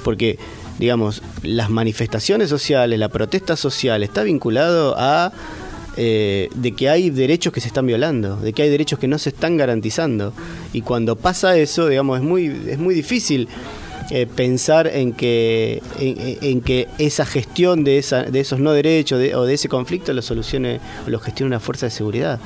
Porque, 0.04 0.38
digamos, 0.78 1.22
las 1.42 1.70
manifestaciones 1.70 2.50
sociales, 2.50 2.98
la 2.98 3.08
protesta 3.08 3.56
social 3.56 4.02
está 4.02 4.22
vinculado 4.22 4.94
a 4.98 5.32
eh, 6.00 6.48
de 6.54 6.72
que 6.76 6.88
hay 6.88 7.10
derechos 7.10 7.52
que 7.52 7.60
se 7.60 7.66
están 7.66 7.84
violando, 7.84 8.36
de 8.36 8.52
que 8.52 8.62
hay 8.62 8.68
derechos 8.68 9.00
que 9.00 9.08
no 9.08 9.18
se 9.18 9.30
están 9.30 9.56
garantizando. 9.56 10.32
Y 10.72 10.82
cuando 10.82 11.16
pasa 11.16 11.58
eso, 11.58 11.88
digamos, 11.88 12.20
es 12.20 12.24
muy, 12.24 12.46
es 12.68 12.78
muy 12.78 12.94
difícil 12.94 13.48
eh, 14.10 14.28
pensar 14.32 14.86
en 14.86 15.12
que, 15.12 15.82
en, 15.98 16.60
que 16.60 16.86
esa 16.98 17.26
gestión 17.26 17.82
de, 17.82 17.98
esa, 17.98 18.22
de 18.22 18.38
esos 18.38 18.60
no 18.60 18.70
derechos 18.70 19.20
o 19.34 19.44
de 19.44 19.54
ese 19.54 19.68
conflicto 19.68 20.12
lo 20.12 20.22
solucione 20.22 20.78
o 21.04 21.10
lo 21.10 21.18
gestione 21.18 21.48
una 21.48 21.58
fuerza 21.58 21.86
de 21.86 21.90
seguridad. 21.90 22.38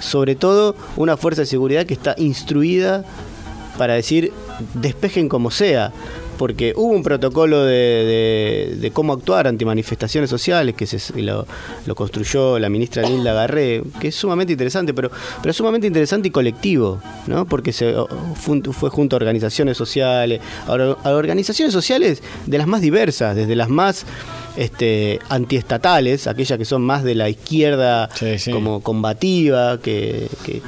Sobre 0.00 0.34
todo 0.34 0.76
una 0.96 1.16
fuerza 1.16 1.40
de 1.40 1.46
seguridad 1.46 1.86
que 1.86 1.94
está 1.94 2.14
instruida 2.18 3.06
para 3.78 3.94
decir 3.94 4.34
despejen 4.74 5.30
como 5.30 5.50
sea 5.50 5.92
porque 6.38 6.72
hubo 6.76 6.94
un 6.94 7.02
protocolo 7.02 7.64
de, 7.64 8.90
cómo 8.94 9.12
actuar 9.12 9.46
ante 9.46 9.64
manifestaciones 9.64 10.30
sociales 10.30 10.74
que 10.74 10.86
se, 10.86 11.20
lo, 11.20 11.46
construyó 11.94 12.58
la 12.58 12.70
ministra 12.70 13.02
Nilda 13.02 13.34
Garré, 13.34 13.82
que 14.00 14.08
es 14.08 14.14
sumamente 14.14 14.52
interesante, 14.52 14.94
pero, 14.94 15.10
pero 15.42 15.52
sumamente 15.52 15.86
interesante 15.86 16.28
y 16.28 16.30
colectivo, 16.30 17.00
¿no? 17.26 17.44
porque 17.44 17.72
se, 17.72 17.94
fue, 18.34 18.90
junto 18.90 19.16
a 19.16 19.18
organizaciones 19.18 19.76
sociales, 19.76 20.40
a, 20.66 20.72
organizaciones 21.10 21.72
sociales 21.74 22.22
de 22.46 22.58
las 22.58 22.66
más 22.66 22.80
diversas, 22.80 23.36
desde 23.36 23.56
las 23.56 23.68
más 23.68 24.06
este, 24.58 25.20
antiestatales, 25.28 26.26
aquellas 26.26 26.58
que 26.58 26.64
son 26.64 26.82
más 26.82 27.04
de 27.04 27.14
la 27.14 27.28
izquierda 27.28 28.10
como 28.52 28.82
combativa, 28.82 29.80
que, 29.80 30.26
que, 30.44 30.60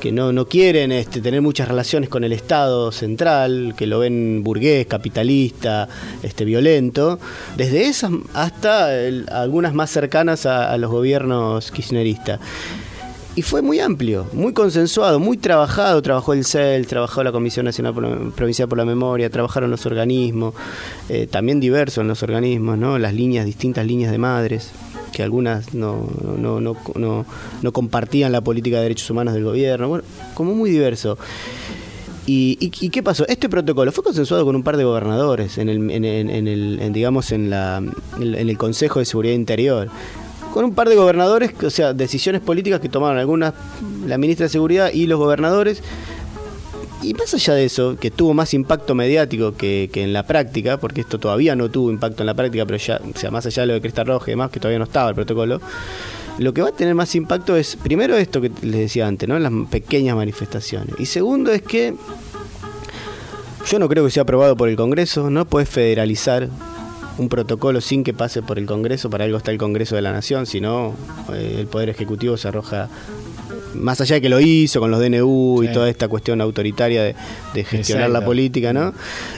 que 0.00 0.10
no, 0.10 0.32
no 0.32 0.46
quieren 0.46 0.90
este, 0.90 1.20
tener 1.20 1.42
muchas 1.42 1.68
relaciones 1.68 2.08
con 2.08 2.24
el 2.24 2.32
Estado 2.32 2.90
central, 2.92 3.74
que 3.76 3.86
lo 3.86 3.98
ven 3.98 4.42
burgués, 4.42 4.86
capitalista, 4.86 5.86
este, 6.22 6.46
violento, 6.46 7.20
desde 7.58 7.88
esas 7.88 8.10
hasta 8.32 8.88
algunas 9.30 9.74
más 9.74 9.90
cercanas 9.90 10.46
a, 10.46 10.76
los 10.78 10.90
gobiernos 10.90 11.70
kirchneristas. 11.70 12.40
Y 13.40 13.42
fue 13.42 13.62
muy 13.62 13.80
amplio, 13.80 14.26
muy 14.34 14.52
consensuado, 14.52 15.18
muy 15.18 15.38
trabajado. 15.38 16.02
Trabajó 16.02 16.34
el 16.34 16.44
CEL, 16.44 16.86
trabajó 16.86 17.24
la 17.24 17.32
Comisión 17.32 17.64
Nacional 17.64 17.94
Provincial 18.36 18.68
por 18.68 18.76
la 18.76 18.84
Memoria, 18.84 19.30
trabajaron 19.30 19.70
los 19.70 19.86
organismos, 19.86 20.52
eh, 21.08 21.26
también 21.26 21.58
diversos 21.58 22.02
en 22.02 22.08
los 22.08 22.22
organismos, 22.22 22.76
¿no? 22.76 22.98
las 22.98 23.14
líneas, 23.14 23.46
distintas 23.46 23.86
líneas 23.86 24.12
de 24.12 24.18
madres 24.18 24.72
que 25.14 25.22
algunas 25.22 25.72
no, 25.72 26.06
no, 26.36 26.60
no, 26.60 27.24
no, 27.62 27.72
compartían 27.72 28.30
la 28.30 28.42
política 28.42 28.76
de 28.76 28.82
derechos 28.82 29.08
humanos 29.08 29.32
del 29.32 29.44
gobierno, 29.44 29.88
bueno, 29.88 30.04
como 30.34 30.54
muy 30.54 30.68
diverso. 30.68 31.16
¿Y, 32.26 32.68
qué 32.68 33.02
pasó? 33.02 33.26
Este 33.26 33.48
protocolo 33.48 33.90
fue 33.90 34.04
consensuado 34.04 34.44
con 34.44 34.54
un 34.54 34.62
par 34.62 34.76
de 34.76 34.84
gobernadores 34.84 35.56
en 35.56 35.70
el, 35.70 35.90
en, 35.90 36.04
en, 36.04 36.46
el 36.46 36.92
digamos, 36.92 37.32
en, 37.32 37.48
la, 37.48 37.82
en 38.20 38.34
el 38.50 38.58
Consejo 38.58 38.98
de 38.98 39.06
Seguridad 39.06 39.34
Interior 39.34 39.88
con 40.52 40.64
un 40.64 40.74
par 40.74 40.88
de 40.88 40.96
gobernadores, 40.96 41.52
o 41.62 41.70
sea, 41.70 41.92
decisiones 41.92 42.40
políticas 42.40 42.80
que 42.80 42.88
tomaron 42.88 43.18
algunas, 43.18 43.54
la 44.06 44.18
ministra 44.18 44.44
de 44.44 44.50
Seguridad 44.50 44.90
y 44.92 45.06
los 45.06 45.18
gobernadores, 45.18 45.82
y 47.02 47.14
más 47.14 47.32
allá 47.32 47.54
de 47.54 47.64
eso, 47.64 47.96
que 47.98 48.10
tuvo 48.10 48.34
más 48.34 48.52
impacto 48.52 48.94
mediático 48.94 49.54
que, 49.56 49.88
en 49.94 50.12
la 50.12 50.26
práctica, 50.26 50.78
porque 50.78 51.00
esto 51.00 51.18
todavía 51.18 51.56
no 51.56 51.70
tuvo 51.70 51.90
impacto 51.90 52.22
en 52.22 52.26
la 52.26 52.34
práctica, 52.34 52.66
pero 52.66 52.78
ya, 52.78 53.00
o 53.14 53.18
sea, 53.18 53.30
más 53.30 53.46
allá 53.46 53.62
de 53.62 53.66
lo 53.68 53.74
de 53.74 53.80
Cresta 53.80 54.04
Roja 54.04 54.26
y 54.30 54.32
demás, 54.32 54.50
que 54.50 54.60
todavía 54.60 54.78
no 54.78 54.84
estaba 54.84 55.08
el 55.08 55.14
protocolo, 55.14 55.60
lo 56.38 56.52
que 56.52 56.62
va 56.62 56.68
a 56.68 56.72
tener 56.72 56.94
más 56.94 57.14
impacto 57.14 57.56
es, 57.56 57.76
primero 57.76 58.16
esto 58.16 58.40
que 58.40 58.50
les 58.62 58.80
decía 58.80 59.06
antes, 59.06 59.28
¿no? 59.28 59.38
Las 59.38 59.52
pequeñas 59.70 60.16
manifestaciones. 60.16 60.94
Y 60.98 61.06
segundo 61.06 61.52
es 61.52 61.62
que 61.62 61.94
yo 63.66 63.78
no 63.78 63.88
creo 63.88 64.04
que 64.04 64.10
sea 64.10 64.22
aprobado 64.22 64.56
por 64.56 64.68
el 64.68 64.76
Congreso, 64.76 65.30
no 65.30 65.44
puedes 65.44 65.68
federalizar 65.68 66.48
un 67.18 67.28
protocolo 67.28 67.80
sin 67.80 68.04
que 68.04 68.14
pase 68.14 68.42
por 68.42 68.58
el 68.58 68.66
Congreso, 68.66 69.10
para 69.10 69.24
algo 69.24 69.38
está 69.38 69.50
el 69.50 69.58
Congreso 69.58 69.96
de 69.96 70.02
la 70.02 70.12
Nación, 70.12 70.46
sino 70.46 70.94
eh, 71.32 71.56
el 71.58 71.66
Poder 71.66 71.88
Ejecutivo 71.88 72.36
se 72.36 72.48
arroja 72.48 72.88
más 73.74 74.00
allá 74.00 74.16
de 74.16 74.20
que 74.20 74.28
lo 74.28 74.40
hizo 74.40 74.80
con 74.80 74.90
los 74.90 75.00
DNU 75.00 75.62
y 75.62 75.72
toda 75.72 75.88
esta 75.88 76.08
cuestión 76.08 76.40
autoritaria 76.40 77.14
de, 77.54 77.64
gestionar 77.64 78.10
la 78.10 78.24
política, 78.24 78.72
¿no? 78.72 78.92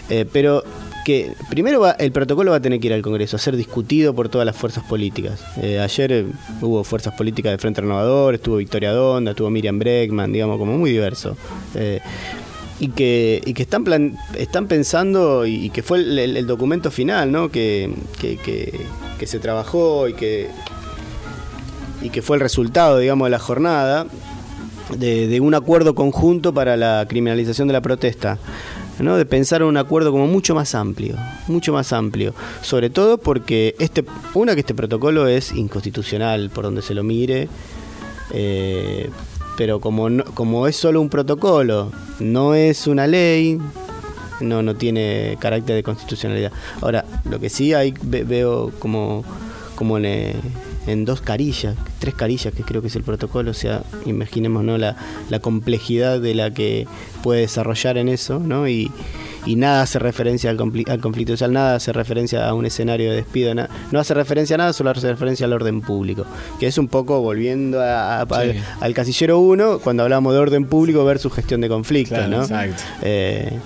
Eh, 0.09 0.27
pero 0.31 0.65
que 1.05 1.33
primero 1.51 1.81
va, 1.81 1.93
el 1.93 2.13
protocolo 2.13 2.53
va 2.53 2.59
a 2.59 2.61
tener 2.61 2.79
que 2.81 2.87
ir 2.87 2.93
al 2.93 3.03
Congreso, 3.03 3.37
a 3.37 3.39
ser 3.39 3.57
discutido 3.57 4.15
por 4.15 4.29
todas 4.29 4.47
las 4.47 4.57
fuerzas 4.57 4.85
políticas. 4.85 5.45
Eh, 5.61 5.81
ayer 5.81 6.27
hubo 6.61 6.85
fuerzas 6.85 7.15
políticas 7.15 7.53
de 7.53 7.59
Frente 7.59 7.81
Renovador, 7.81 8.35
estuvo 8.35 8.57
Victoria 8.57 8.93
Donda, 8.93 9.33
estuvo 9.33 9.51
Miriam 9.51 9.79
Breckman, 9.79 10.33
digamos, 10.33 10.59
como 10.59 10.79
muy 10.79 10.91
diverso. 10.91 11.37
Y 12.83 12.89
que, 12.89 13.41
y 13.47 13.55
que 13.55 13.63
están, 13.63 13.85
plan, 13.85 14.19
están 14.37 14.67
pensando, 14.67 15.47
y, 15.47 15.71
que 15.71 15.83
fue 15.83 15.99
el, 15.99 16.47
documento 16.47 16.91
final, 16.91 17.31
¿no? 17.31 17.49
Que, 17.49 17.95
que, 18.21 18.37
que 19.19 19.27
se 19.27 19.39
trabajó 19.39 20.09
y 20.09 20.15
que 20.15 20.51
y 22.03 22.11
que 22.11 22.23
fue 22.23 22.37
el 22.37 22.41
resultado, 22.41 22.99
digamos, 22.99 23.27
de 23.27 23.31
la 23.31 23.39
jornada, 23.39 24.07
de, 24.97 25.41
un 25.41 25.55
acuerdo 25.55 25.95
conjunto 25.95 26.53
para 26.53 26.77
la 26.77 27.07
criminalización 27.09 27.69
de 27.69 27.73
la 27.73 27.81
protesta. 27.81 28.39
¿no? 28.99 29.17
de 29.17 29.25
pensar 29.25 29.63
en 29.63 29.69
un 29.69 29.79
acuerdo 29.79 30.13
como 30.13 30.29
mucho 30.29 30.55
más 30.55 30.77
amplio, 30.77 31.17
mucho 31.49 31.73
más 31.73 31.93
amplio, 31.93 32.35
sobre 32.61 32.89
todo 32.89 33.19
porque 33.19 33.75
este, 33.81 34.05
una 34.35 34.55
que 34.55 34.61
este 34.61 34.75
protocolo 34.75 35.27
es 35.27 35.53
inconstitucional 35.53 36.51
por 36.51 36.65
donde 36.65 36.83
se 36.83 36.95
lo 36.95 37.03
mire, 37.03 37.49
Eh, 38.35 39.11
pero 39.57 39.81
como, 39.81 40.09
como 40.35 40.67
es 40.67 40.77
solo 40.77 41.01
un 41.01 41.09
protocolo, 41.09 41.91
no 42.21 42.55
es 42.55 42.87
una 42.87 43.07
ley, 43.07 43.59
no, 44.41 44.63
no 44.63 44.75
tiene 44.75 45.37
carácter 45.41 45.77
de 45.77 45.83
constitucionalidad. 45.83 46.53
Ahora, 46.81 47.05
lo 47.29 47.39
que 47.41 47.51
sí 47.51 47.75
hay, 47.75 47.95
veo 48.03 48.73
como, 48.79 49.25
como 49.77 49.99
en, 49.99 50.35
en 50.87 51.05
dos 51.05 51.21
carillas, 51.21 51.77
tres 51.99 52.15
carillas, 52.15 52.53
que 52.53 52.63
creo 52.63 52.83
que 52.83 52.89
es 52.89 52.97
el 52.97 53.03
protocolo, 53.03 53.51
o 53.51 53.55
sea, 53.55 53.83
imaginemos 54.07 54.65
¿no? 54.65 54.79
la, 54.79 54.97
la 55.31 55.41
complejidad 55.41 56.21
de 56.21 56.35
la 56.35 56.53
que 56.53 56.87
puede 57.23 57.43
desarrollar 57.43 57.99
en 57.99 58.09
eso, 58.09 58.39
¿no? 58.39 58.69
Y, 58.69 58.91
y 59.47 59.57
nada 59.57 59.83
hace 59.83 59.99
referencia 59.99 60.51
al, 60.51 60.59
al, 60.89 61.01
conflicto 61.01 61.33
social, 61.33 61.53
nada 61.53 61.77
hace 61.77 61.93
referencia 61.93 62.49
a 62.49 62.55
un 62.55 62.67
escenario 62.67 63.11
de 63.11 63.17
despido, 63.17 63.55
no 63.55 63.99
hace 63.99 64.15
referencia 64.15 64.55
a 64.55 64.59
nada, 64.59 64.73
solo 64.73 64.91
hace 64.91 65.09
referencia 65.09 65.47
al 65.47 65.53
orden 65.53 65.81
público, 65.81 66.25
que 66.61 66.67
es 66.67 66.79
un 66.79 66.89
poco 66.89 67.21
volviendo 67.21 67.81
al, 67.81 68.95
casillero 68.95 69.39
1, 69.39 69.81
cuando 69.81 70.03
hablamos 70.05 70.33
de 70.35 70.39
orden 70.39 70.67
público 70.67 71.05
versus 71.05 71.33
gestión 71.33 71.61
de 71.61 71.69
conflictos, 71.69 72.29
¿no? 72.29 72.43
Exacto. 72.43 72.83
Eh, 73.03 73.59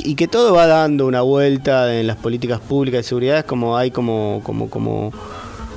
y 0.00 0.16
que 0.16 0.28
todo 0.28 0.54
va 0.54 0.66
dando 0.66 1.06
una 1.06 1.22
vuelta 1.22 1.98
en 1.98 2.06
las 2.06 2.16
políticas 2.16 2.60
públicas 2.60 2.98
de 2.98 3.02
seguridad, 3.04 3.38
es 3.38 3.44
como 3.44 3.76
hay 3.76 3.90
como, 3.90 4.40
como, 4.44 4.68
como 4.68 5.12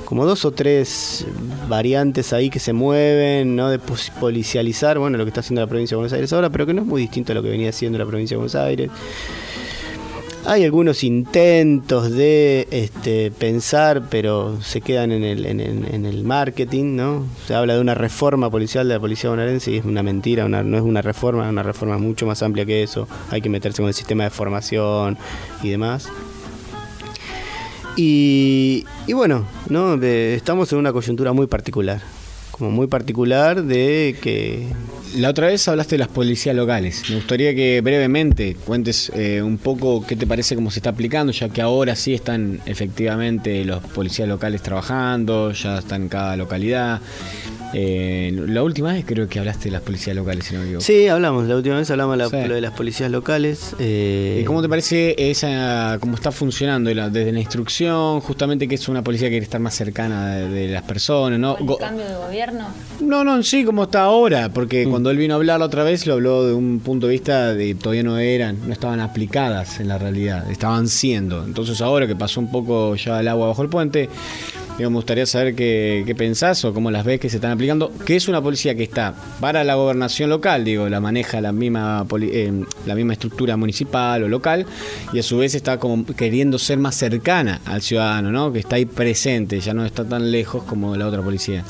como 0.08 0.24
dos 0.24 0.46
o 0.46 0.52
tres 0.52 1.26
variantes 1.68 2.32
ahí 2.32 2.48
que 2.48 2.60
se 2.60 2.72
mueven, 2.72 3.54
¿no? 3.54 3.68
De 3.68 3.78
policializar, 3.78 4.98
bueno, 4.98 5.18
lo 5.18 5.24
que 5.26 5.28
está 5.28 5.40
haciendo 5.40 5.60
la 5.60 5.66
provincia 5.66 5.96
de 5.96 5.98
Buenos 5.98 6.14
Aires 6.14 6.32
ahora, 6.32 6.48
pero 6.48 6.64
que 6.64 6.72
no 6.72 6.80
es 6.80 6.86
muy 6.86 7.02
distinto 7.02 7.32
a 7.32 7.34
lo 7.34 7.42
que 7.42 7.50
venía 7.50 7.68
haciendo 7.68 7.98
la 7.98 8.06
provincia 8.06 8.34
de 8.34 8.38
Buenos 8.38 8.54
Aires. 8.54 8.90
Hay 10.48 10.64
algunos 10.64 11.04
intentos 11.04 12.10
de 12.10 12.66
este, 12.70 13.30
pensar, 13.30 14.04
pero 14.08 14.58
se 14.62 14.80
quedan 14.80 15.12
en 15.12 15.22
el, 15.22 16.24
marketing, 16.24 16.96
¿no? 16.96 17.26
Se 17.46 17.54
habla 17.54 17.74
de 17.74 17.82
una 17.82 17.94
reforma 17.94 18.50
policial 18.50 18.88
de 18.88 18.94
la 18.94 19.00
policía 19.00 19.28
bonaerense 19.28 19.72
y 19.72 19.76
es 19.76 19.84
una 19.84 20.02
mentira, 20.02 20.48
no 20.48 20.76
es 20.78 20.82
una 20.82 21.02
reforma, 21.02 21.44
es 21.44 21.50
una 21.50 21.62
reforma 21.62 21.98
mucho 21.98 22.24
más 22.24 22.42
amplia 22.42 22.64
que 22.64 22.82
eso. 22.82 23.06
Hay 23.28 23.42
que 23.42 23.50
meterse 23.50 23.82
con 23.82 23.88
el 23.88 23.94
sistema 23.94 24.24
de 24.24 24.30
formación 24.30 25.18
y 25.62 25.68
demás. 25.68 26.08
Y, 27.94 28.86
bueno, 29.12 29.44
¿no? 29.68 30.02
estamos 30.02 30.72
en 30.72 30.78
una 30.78 30.94
coyuntura 30.94 31.34
muy 31.34 31.46
particular, 31.46 32.00
como 32.52 32.70
muy 32.70 32.86
particular 32.86 33.64
de 33.64 34.16
que... 34.22 34.66
La 35.16 35.30
otra 35.30 35.46
vez 35.46 35.66
hablaste 35.68 35.94
de 35.94 36.00
las 36.00 36.08
policías 36.08 36.54
locales. 36.54 37.02
Me 37.08 37.16
gustaría 37.16 37.54
que 37.54 37.80
brevemente 37.80 38.54
cuentes 38.54 39.10
eh, 39.14 39.42
un 39.42 39.58
poco 39.58 40.04
qué 40.06 40.16
te 40.16 40.26
parece 40.26 40.54
cómo 40.54 40.70
se 40.70 40.80
está 40.80 40.90
aplicando, 40.90 41.32
ya 41.32 41.48
que 41.48 41.62
ahora 41.62 41.96
sí 41.96 42.14
están 42.14 42.60
efectivamente 42.66 43.64
los 43.64 43.82
policías 43.82 44.28
locales 44.28 44.62
trabajando, 44.62 45.52
ya 45.52 45.78
están 45.78 46.02
en 46.02 46.08
cada 46.08 46.36
localidad. 46.36 47.00
Eh, 47.74 48.32
la 48.46 48.62
última 48.62 48.92
vez 48.92 49.04
creo 49.04 49.28
que 49.28 49.38
hablaste 49.38 49.64
de 49.64 49.72
las 49.72 49.82
policías 49.82 50.16
locales, 50.16 50.44
si 50.44 50.54
no 50.54 50.60
me 50.60 50.66
equivoco. 50.66 50.84
Sí, 50.84 51.08
hablamos, 51.08 51.46
la 51.46 51.56
última 51.56 51.76
vez 51.76 51.90
hablamos 51.90 52.18
de 52.30 52.60
las 52.60 52.72
policías 52.72 53.10
locales. 53.10 53.74
Eh... 53.78 54.42
¿Cómo 54.46 54.62
te 54.62 54.68
parece 54.68 55.14
esa, 55.30 55.98
cómo 56.00 56.14
está 56.14 56.32
funcionando 56.32 56.88
desde 56.88 57.32
la 57.32 57.40
instrucción, 57.40 58.20
justamente 58.20 58.68
que 58.68 58.76
es 58.76 58.88
una 58.88 59.02
policía 59.02 59.28
que 59.28 59.32
quiere 59.32 59.44
estar 59.44 59.60
más 59.60 59.74
cercana 59.74 60.36
de, 60.36 60.68
las 60.68 60.82
personas, 60.82 61.38
¿no? 61.38 61.56
¿El 61.58 61.76
cambio 61.78 62.06
de 62.06 62.14
gobierno? 62.14 62.68
No, 63.00 63.24
no, 63.24 63.42
sí, 63.42 63.64
como 63.64 63.84
está 63.84 64.02
ahora, 64.02 64.50
porque 64.50 64.86
mm. 64.86 64.90
cuando 64.90 65.10
él 65.10 65.16
vino 65.16 65.34
a 65.34 65.36
hablar 65.36 65.60
la 65.60 65.66
otra 65.66 65.84
vez 65.84 66.06
lo 66.06 66.14
habló 66.14 66.46
de 66.46 66.54
un 66.54 66.80
punto 66.80 67.06
de 67.06 67.12
vista 67.12 67.54
de 67.54 67.74
todavía 67.74 68.02
no 68.02 68.18
eran, 68.18 68.58
no 68.66 68.72
estaban 68.72 69.00
aplicadas 69.00 69.80
en 69.80 69.88
la 69.88 69.98
realidad, 69.98 70.50
estaban 70.50 70.88
siendo. 70.88 71.44
Entonces 71.44 71.80
ahora 71.80 72.06
que 72.06 72.16
pasó 72.16 72.40
un 72.40 72.50
poco 72.50 72.94
ya 72.96 73.20
el 73.20 73.28
agua 73.28 73.48
bajo 73.48 73.62
el 73.62 73.68
puente, 73.68 74.08
me 74.86 74.94
gustaría 74.94 75.26
saber 75.26 75.54
qué, 75.54 76.04
qué, 76.06 76.14
pensás 76.14 76.64
o 76.64 76.72
cómo 76.72 76.90
las 76.90 77.04
ves 77.04 77.18
que 77.18 77.28
se 77.28 77.36
están 77.36 77.50
aplicando. 77.50 77.92
Que 78.06 78.16
es 78.16 78.28
una 78.28 78.40
policía 78.40 78.74
que 78.76 78.84
está 78.84 79.14
para 79.40 79.64
la 79.64 79.74
gobernación 79.74 80.30
local, 80.30 80.64
digo, 80.64 80.88
la 80.88 81.00
maneja 81.00 81.40
la 81.40 81.52
misma, 81.52 82.06
eh, 82.20 82.64
la 82.86 82.94
misma 82.94 83.14
estructura 83.14 83.56
municipal 83.56 84.22
o 84.22 84.28
local, 84.28 84.66
y 85.12 85.18
a 85.18 85.22
su 85.22 85.38
vez 85.38 85.54
está 85.54 85.78
como 85.78 86.06
queriendo 86.06 86.58
ser 86.58 86.78
más 86.78 86.94
cercana 86.94 87.60
al 87.64 87.82
ciudadano, 87.82 88.30
¿no? 88.30 88.52
Que 88.52 88.60
está 88.60 88.76
ahí 88.76 88.84
presente, 88.84 89.60
ya 89.60 89.74
no 89.74 89.84
está 89.84 90.04
tan 90.04 90.30
lejos 90.30 90.62
como 90.62 90.96
la 90.96 91.08
otra 91.08 91.22
policía. 91.22 91.64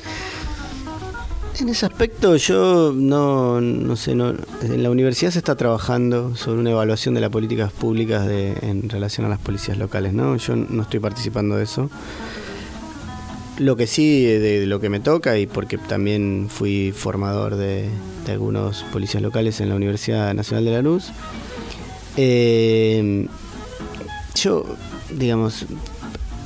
En 1.61 1.69
ese 1.69 1.87
aspecto 1.87 2.37
yo 2.37 2.93
no, 2.95 3.61
no 3.61 3.97
sé, 3.97 4.15
no, 4.15 4.33
en 4.63 4.83
la 4.83 4.91
universidad 4.91 5.33
se 5.33 5.39
está 5.39 5.57
trabajando 5.57 6.37
sobre 6.37 6.61
una 6.61 6.71
evaluación 6.71 7.15
de 7.17 7.21
las 7.21 7.31
políticas 7.31 7.73
públicas 7.73 8.29
en 8.29 8.89
relación 8.89 9.27
a 9.27 9.29
las 9.29 9.41
policías 9.41 9.77
locales, 9.77 10.13
¿no? 10.13 10.37
Yo 10.37 10.55
no 10.55 10.83
estoy 10.83 11.01
participando 11.01 11.57
de 11.57 11.65
eso. 11.65 11.91
Lo 13.59 13.77
que 13.77 13.87
sí, 13.87 14.25
de, 14.25 14.67
lo 14.67 14.81
que 14.81 14.89
me 14.89 15.01
toca, 15.01 15.37
y 15.39 15.47
porque 15.47 15.79
también 15.79 16.47
fui 16.49 16.93
formador 16.93 17.57
de, 17.57 17.89
algunos 18.29 18.85
policías 18.93 19.23
locales 19.23 19.61
en 19.61 19.71
la 19.71 19.75
Universidad 19.75 20.33
Nacional 20.35 20.65
de 20.65 20.71
la 20.71 20.83
Luz, 20.83 21.11
eh, 22.17 23.27
yo, 24.35 24.65
digamos, 25.11 25.67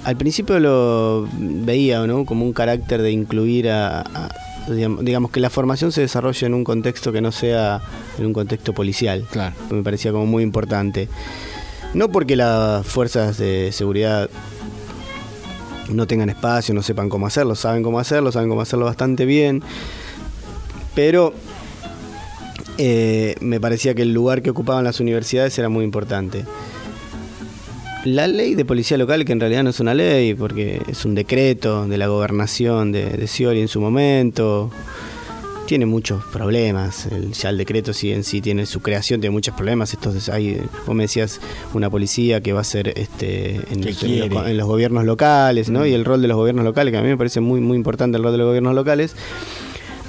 al 0.04 0.16
principio 0.16 0.58
lo 0.58 1.28
veía 1.32 2.06
¿no? 2.06 2.24
como 2.24 2.44
un 2.44 2.52
carácter 2.52 3.02
de 3.02 3.10
incluir 3.10 3.70
a, 3.70 4.30
digamos, 4.68 5.30
que 5.30 5.40
la 5.40 5.50
formación 5.50 5.92
se 5.92 6.00
desarrolle 6.00 6.46
en 6.46 6.54
un 6.54 6.64
contexto 6.64 7.12
que 7.12 7.20
no 7.20 7.32
sea 7.32 7.80
en 8.18 8.26
un 8.26 8.32
contexto 8.32 8.72
policial. 8.72 9.26
Claro. 9.30 9.54
Me 9.70 9.82
parecía 9.82 10.12
como 10.12 10.26
muy 10.26 10.42
importante. 10.42 11.08
No 11.94 12.10
porque 12.10 12.36
las 12.36 12.86
fuerzas 12.86 13.38
de 13.38 13.70
seguridad 13.72 14.30
no 15.94 16.06
tengan 16.06 16.30
espacio, 16.30 16.74
no 16.74 16.82
sepan 16.82 17.08
cómo 17.08 17.26
hacerlo, 17.26 17.54
saben 17.54 17.82
cómo 17.82 17.98
hacerlo, 17.98 18.32
saben 18.32 18.48
cómo 18.48 18.60
hacerlo 18.62 18.84
bastante 18.86 19.24
bien, 19.24 19.62
pero 20.94 21.32
eh, 22.78 23.36
me 23.40 23.60
parecía 23.60 23.94
que 23.94 24.02
el 24.02 24.12
lugar 24.12 24.42
que 24.42 24.50
ocupaban 24.50 24.84
las 24.84 25.00
universidades 25.00 25.58
era 25.58 25.68
muy 25.68 25.84
importante. 25.84 26.44
La 28.04 28.26
ley 28.26 28.56
de 28.56 28.64
policía 28.64 28.98
local, 28.98 29.24
que 29.24 29.32
en 29.32 29.38
realidad 29.38 29.62
no 29.62 29.70
es 29.70 29.78
una 29.78 29.94
ley, 29.94 30.34
porque 30.34 30.82
es 30.88 31.04
un 31.04 31.14
decreto 31.14 31.86
de 31.86 31.98
la 31.98 32.08
gobernación 32.08 32.90
de, 32.90 33.04
de 33.10 33.60
en 33.60 33.68
su 33.68 33.80
momento, 33.80 34.70
tiene 35.72 35.86
muchos 35.86 36.22
problemas. 36.24 37.06
El, 37.06 37.32
ya 37.32 37.48
el 37.48 37.56
decreto 37.56 37.94
sí 37.94 38.12
en 38.12 38.24
sí 38.24 38.42
tiene 38.42 38.66
su 38.66 38.82
creación, 38.82 39.22
tiene 39.22 39.32
muchos 39.32 39.54
problemas. 39.54 39.94
Entonces 39.94 40.28
hay, 40.28 40.60
vos 40.86 40.94
me 40.94 41.04
decías, 41.04 41.40
una 41.72 41.88
policía 41.88 42.42
que 42.42 42.52
va 42.52 42.60
a 42.60 42.64
ser 42.64 42.92
este, 42.94 43.54
en, 43.70 44.56
los, 44.58 44.66
gobiernos 44.66 45.06
locales, 45.06 45.70
¿no? 45.70 45.80
Mm. 45.80 45.86
Y 45.86 45.92
el 45.94 46.04
rol 46.04 46.20
de 46.20 46.28
los 46.28 46.36
gobiernos 46.36 46.66
locales, 46.66 46.92
que 46.92 46.98
a 46.98 47.00
mí 47.00 47.08
me 47.08 47.16
parece 47.16 47.40
muy, 47.40 47.62
muy 47.62 47.78
importante 47.78 48.18
el 48.18 48.22
rol 48.22 48.32
de 48.32 48.38
los 48.38 48.48
gobiernos 48.48 48.74
locales. 48.74 49.16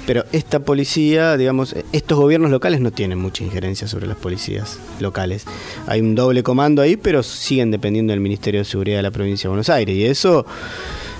Pero 0.06 0.26
esta 0.32 0.60
policía, 0.60 1.38
digamos, 1.38 1.74
estos 1.92 2.18
gobiernos 2.18 2.50
locales 2.50 2.82
no 2.82 2.90
tienen 2.90 3.18
mucha 3.18 3.42
injerencia 3.42 3.88
sobre 3.88 4.06
las 4.06 4.18
policías 4.18 4.78
locales. 5.00 5.46
Hay 5.86 6.02
un 6.02 6.14
doble 6.14 6.42
comando 6.42 6.82
ahí, 6.82 6.98
pero 6.98 7.22
siguen 7.22 7.70
dependiendo 7.70 8.12
del 8.12 8.20
Ministerio 8.20 8.60
de 8.60 8.66
Seguridad 8.66 8.98
de 8.98 9.02
la 9.02 9.10
provincia 9.10 9.44
de 9.44 9.48
Buenos 9.48 9.70
Aires. 9.70 9.96
Y 9.96 10.04
eso 10.04 10.44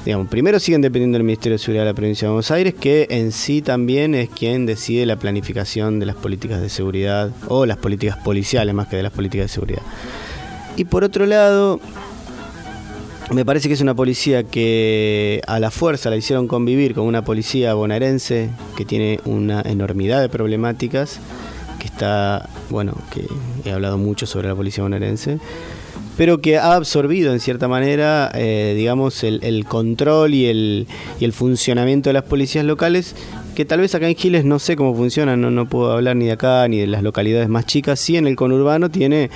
digamos, 0.05 0.29
primero 0.29 0.61
siguen 0.61 0.83
dependiendo 0.83 1.17
del 1.17 1.25
Ministerio 1.25 1.55
de 1.55 1.59
Seguridad 1.59 1.85
de 1.85 1.91
la 1.91 1.95
Provincia 1.95 2.29
de 2.29 2.33
Buenos 2.33 2.51
Aires, 2.51 2.75
que 2.75 3.07
en 3.11 3.33
sí 3.33 3.63
también 3.63 4.15
es 4.15 4.29
quien 4.29 4.67
decide 4.67 5.07
la 5.07 5.17
planificación 5.17 5.99
de 5.99 6.07
las 6.07 6.17
políticas 6.17 6.61
de 6.61 6.69
seguridad 6.69 7.31
o 7.49 7.65
las 7.65 7.79
políticas 7.79 8.19
policiales 8.19 8.75
más 8.75 8.89
que 8.89 8.97
de 8.97 9.03
las 9.03 9.13
políticas 9.13 9.47
de 9.47 9.49
seguridad. 9.49 9.83
Y 10.77 10.85
por 10.85 11.05
otro 11.05 11.25
lado, 11.25 11.81
me 13.31 13.47
parece 13.47 13.69
que 13.69 13.75
es 13.75 13.81
una 13.81 13.95
policía 13.95 14.45
que 14.45 15.41
a 15.47 15.59
la 15.59 15.71
fuerza 15.71 16.11
la 16.11 16.17
hicieron 16.17 16.49
convivir 16.49 16.95
con 16.95 17.07
una 17.07 17.25
policía 17.25 17.73
bonaerense 17.73 18.51
que 18.77 18.85
tiene 18.85 19.21
una 19.25 19.63
enormidad 19.63 20.21
de 20.21 20.29
problemáticas, 20.29 21.19
que 21.79 21.87
está, 21.87 22.51
bueno, 22.69 22.95
que 23.11 23.27
he 23.65 23.73
hablado 23.73 23.97
mucho 23.97 24.27
sobre 24.27 24.49
la 24.49 24.55
policía 24.55 24.83
bonaerense 24.83 25.39
pero 26.17 26.39
que 26.39 26.59
ha 26.59 26.75
absorbido 26.75 27.33
en 27.33 27.41
cierta 27.41 27.69
manera, 27.69 28.31
eh, 28.35 28.75
digamos, 28.77 29.25
el, 29.25 29.65
control 29.67 30.35
y 30.35 30.47
el, 30.47 31.33
funcionamiento 31.33 32.11
de 32.11 32.15
las 32.15 32.25
policías 32.25 32.65
locales, 32.65 33.17
que 33.55 33.65
tal 33.65 33.81
vez 33.81 33.95
acá 33.95 34.09
en 34.09 34.15
Giles 34.15 34.45
no 34.45 34.59
sé 34.59 34.77
cómo 34.77 34.95
funcionan, 34.95 35.55
no 35.55 35.69
puedo 35.69 35.93
hablar 35.93 36.17
ni 36.17 36.27
de 36.27 36.33
acá 36.33 36.67
ni 36.69 36.79
de 36.79 36.87
las 36.87 37.03
localidades 37.03 37.49
más 37.49 37.67
chicas, 37.67 37.99
sí 37.99 38.17
en 38.17 38.27
el 38.27 38.37
conurbano 38.37 38.91
tiene 38.91 39.31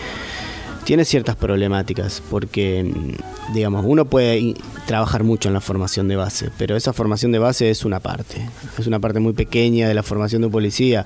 tiene 0.89 1.05
ciertas 1.05 1.37
problemáticas, 1.37 2.23
porque, 2.31 2.83
mm, 2.83 3.53
digamos, 3.53 3.85
uno 3.87 4.07
puede 4.07 4.55
trabajar 4.87 5.23
mucho 5.23 5.51
en 5.51 5.53
la 5.53 5.61
formación 5.61 6.09
de 6.09 6.17
base, 6.17 6.49
pero 6.57 6.77
esa 6.77 6.95
formación 6.95 7.31
de 7.31 7.39
base 7.39 7.69
es 7.69 7.85
una 7.85 8.01
parte, 8.01 8.49
es 8.79 8.87
una 8.87 8.99
parte 8.99 9.21
muy 9.21 9.35
pequeña 9.35 9.87
de 9.87 9.93
la 9.93 10.03
formación 10.03 10.41
de 10.41 10.47
un 10.47 10.53
policía. 10.53 11.05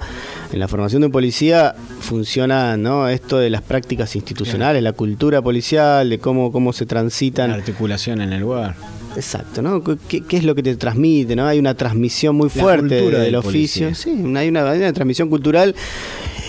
En 0.52 0.60
la 0.60 0.68
formación 0.68 1.00
de 1.00 1.06
un 1.06 1.12
policía 1.12 1.74
funciona 1.98 2.76
¿no? 2.76 3.08
esto 3.08 3.38
de 3.38 3.50
las 3.50 3.62
prácticas 3.62 4.14
institucionales, 4.14 4.84
la 4.84 4.92
cultura 4.92 5.42
policial, 5.42 6.08
de 6.08 6.20
cómo, 6.20 6.52
cómo 6.52 6.72
se 6.72 6.86
transitan. 6.86 7.50
La 7.50 7.56
articulación 7.56 8.20
en 8.20 8.32
el 8.34 8.40
lugar. 8.40 8.76
Exacto, 9.16 9.62
¿no? 9.62 9.82
¿Qué, 9.82 10.22
es 10.30 10.44
lo 10.44 10.54
que 10.54 10.62
te 10.62 10.76
transmite? 10.76 11.34
¿no? 11.34 11.44
Hay 11.44 11.58
una 11.58 11.74
transmisión 11.74 12.36
muy 12.36 12.50
fuerte 12.50 13.02
del, 13.02 13.34
oficio. 13.34 13.92
Sí, 13.96 14.10
hay 14.36 14.48
una, 14.48 14.70
hay 14.70 14.78
una 14.78 14.92
transmisión 14.92 15.28
cultural 15.28 15.74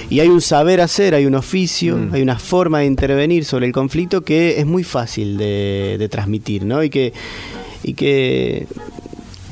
y 0.09 0.19
hay 0.19 0.27
un 0.27 0.41
saber 0.41 0.81
hacer, 0.81 1.15
hay 1.15 1.25
un 1.25 1.35
oficio, 1.35 1.97
mm. 1.97 2.13
hay 2.13 2.21
una 2.21 2.37
forma 2.37 2.79
de 2.79 2.85
intervenir 2.85 3.45
sobre 3.45 3.65
el 3.65 3.71
conflicto 3.71 4.21
que 4.21 4.59
es 4.59 4.65
muy 4.65 4.83
fácil 4.83 5.37
de, 5.37 6.07
transmitir, 6.11 6.65
¿no? 6.65 6.83
Y 6.83 6.89
que, 6.89 7.13
y 7.83 7.93
que 7.93 8.67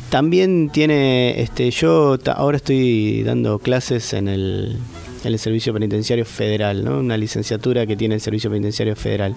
también 0.10 0.70
tiene, 0.72 1.42
este, 1.42 1.72
yo 1.72 2.18
ahora 2.36 2.58
estoy 2.58 3.24
dando 3.24 3.60
clases 3.60 4.14
en 4.14 4.28
el, 4.28 4.78
en 5.24 5.34
el 5.34 5.40
Servicio 5.40 5.74
Penitenciario 5.74 6.26
Federal, 6.26 6.84
¿no? 6.84 7.00
Una 7.00 7.18
licenciatura 7.18 7.86
que 7.88 7.96
tiene 7.96 8.16
el 8.16 8.22
Servicio 8.22 8.50
Penitenciario 8.50 8.96
Federal. 8.96 9.36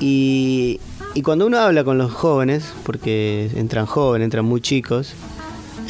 Y, 0.00 0.80
y 1.14 1.22
cuando 1.22 1.46
uno 1.46 1.58
habla 1.58 1.84
con 1.84 1.98
los 1.98 2.10
jóvenes, 2.10 2.72
porque 2.84 3.50
entran 3.54 3.84
jóvenes, 3.84 4.24
entran 4.24 4.46
muy 4.46 4.60
chicos, 4.60 5.14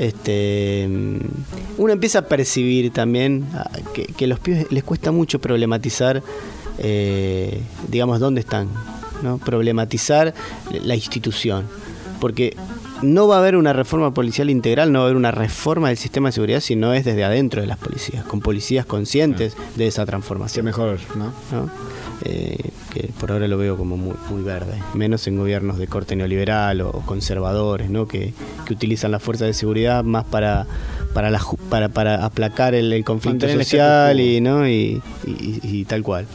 este, 0.00 0.88
uno 1.76 1.92
empieza 1.92 2.20
a 2.20 2.22
percibir 2.22 2.90
también 2.90 3.46
ah, 3.54 3.70
que, 3.92 4.06
que 4.06 4.24
a 4.24 4.28
los 4.28 4.40
pibes 4.40 4.72
les 4.72 4.82
cuesta 4.82 5.12
mucho 5.12 5.40
problematizar, 5.40 6.22
eh, 6.78 7.60
digamos, 7.88 8.18
dónde 8.18 8.40
están, 8.40 8.68
¿no? 9.22 9.36
problematizar 9.36 10.32
la 10.82 10.94
institución. 10.94 11.66
Porque 12.18 12.56
no 13.02 13.28
va 13.28 13.36
a 13.36 13.38
haber 13.40 13.56
una 13.56 13.74
reforma 13.74 14.14
policial 14.14 14.48
integral, 14.48 14.90
no 14.90 15.00
va 15.00 15.04
a 15.04 15.06
haber 15.08 15.16
una 15.16 15.32
reforma 15.32 15.88
del 15.88 15.98
sistema 15.98 16.30
de 16.30 16.32
seguridad 16.32 16.60
si 16.60 16.76
no 16.76 16.94
es 16.94 17.04
desde 17.04 17.22
adentro 17.22 17.60
de 17.60 17.66
las 17.66 17.76
policías, 17.76 18.24
con 18.24 18.40
policías 18.40 18.86
conscientes 18.86 19.54
de 19.76 19.86
esa 19.86 20.06
transformación. 20.06 20.64
mejor, 20.64 20.98
¿no? 21.14 21.32
Eh, 22.24 22.58
que 22.92 23.08
por 23.18 23.32
ahora 23.32 23.48
lo 23.48 23.56
veo 23.56 23.76
como 23.76 23.96
muy, 23.96 24.14
muy 24.28 24.42
verde, 24.42 24.74
menos 24.94 25.26
en 25.26 25.36
gobiernos 25.36 25.78
de 25.78 25.86
corte 25.86 26.16
neoliberal 26.16 26.82
o 26.82 26.92
conservadores, 27.06 27.88
¿no? 27.88 28.06
que, 28.06 28.34
utilizan 28.70 29.10
la 29.10 29.18
fuerza 29.18 29.46
de 29.46 29.52
seguridad 29.52 30.04
más 30.04 30.24
para 30.24 30.66
para, 31.12 31.28
la, 31.30 31.40
para, 31.68 31.88
para 31.88 32.24
aplacar 32.24 32.74
el, 32.74 33.04
conflicto 33.04 33.48
social 33.48 34.20
y, 34.20 34.40
¿no? 34.40 34.68
y, 34.68 35.02
y 35.26 35.84
tal 35.86 36.04
cual. 36.04 36.26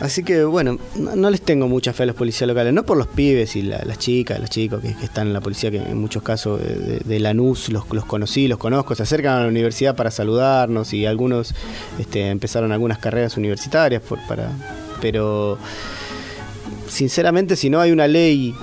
Así 0.00 0.22
que 0.22 0.44
bueno, 0.44 0.78
no, 0.96 1.30
les 1.30 1.40
tengo 1.40 1.68
mucha 1.68 1.92
fe 1.92 2.02
a 2.02 2.06
los 2.06 2.16
policías 2.16 2.46
locales, 2.46 2.72
no 2.72 2.84
por 2.84 2.98
los 2.98 3.06
pibes 3.06 3.56
y 3.56 3.62
las 3.62 3.98
chicas, 3.98 4.38
los 4.38 4.50
chicos 4.50 4.82
que, 4.82 4.88
están 4.88 5.28
en 5.28 5.32
la 5.32 5.40
policía, 5.40 5.70
que 5.70 5.78
en 5.78 5.98
muchos 5.98 6.22
casos 6.22 6.60
de, 6.60 7.18
Lanús 7.18 7.70
los, 7.70 7.90
los, 7.90 8.04
conocí, 8.04 8.46
los 8.46 8.58
conozco, 8.58 8.94
se 8.94 9.04
acercan 9.04 9.38
a 9.38 9.40
la 9.42 9.48
universidad 9.48 9.96
para 9.96 10.10
saludarnos 10.10 10.92
y 10.92 11.06
algunos 11.06 11.54
este, 11.98 12.28
empezaron 12.28 12.72
algunas 12.72 12.98
carreras 12.98 13.38
universitarias, 13.38 14.02
por, 14.02 14.18
para, 14.26 14.50
pero 15.00 15.58
sinceramente 16.88 17.56
si 17.56 17.70
no 17.70 17.80
hay 17.80 17.90
una 17.90 18.06
ley 18.06 18.54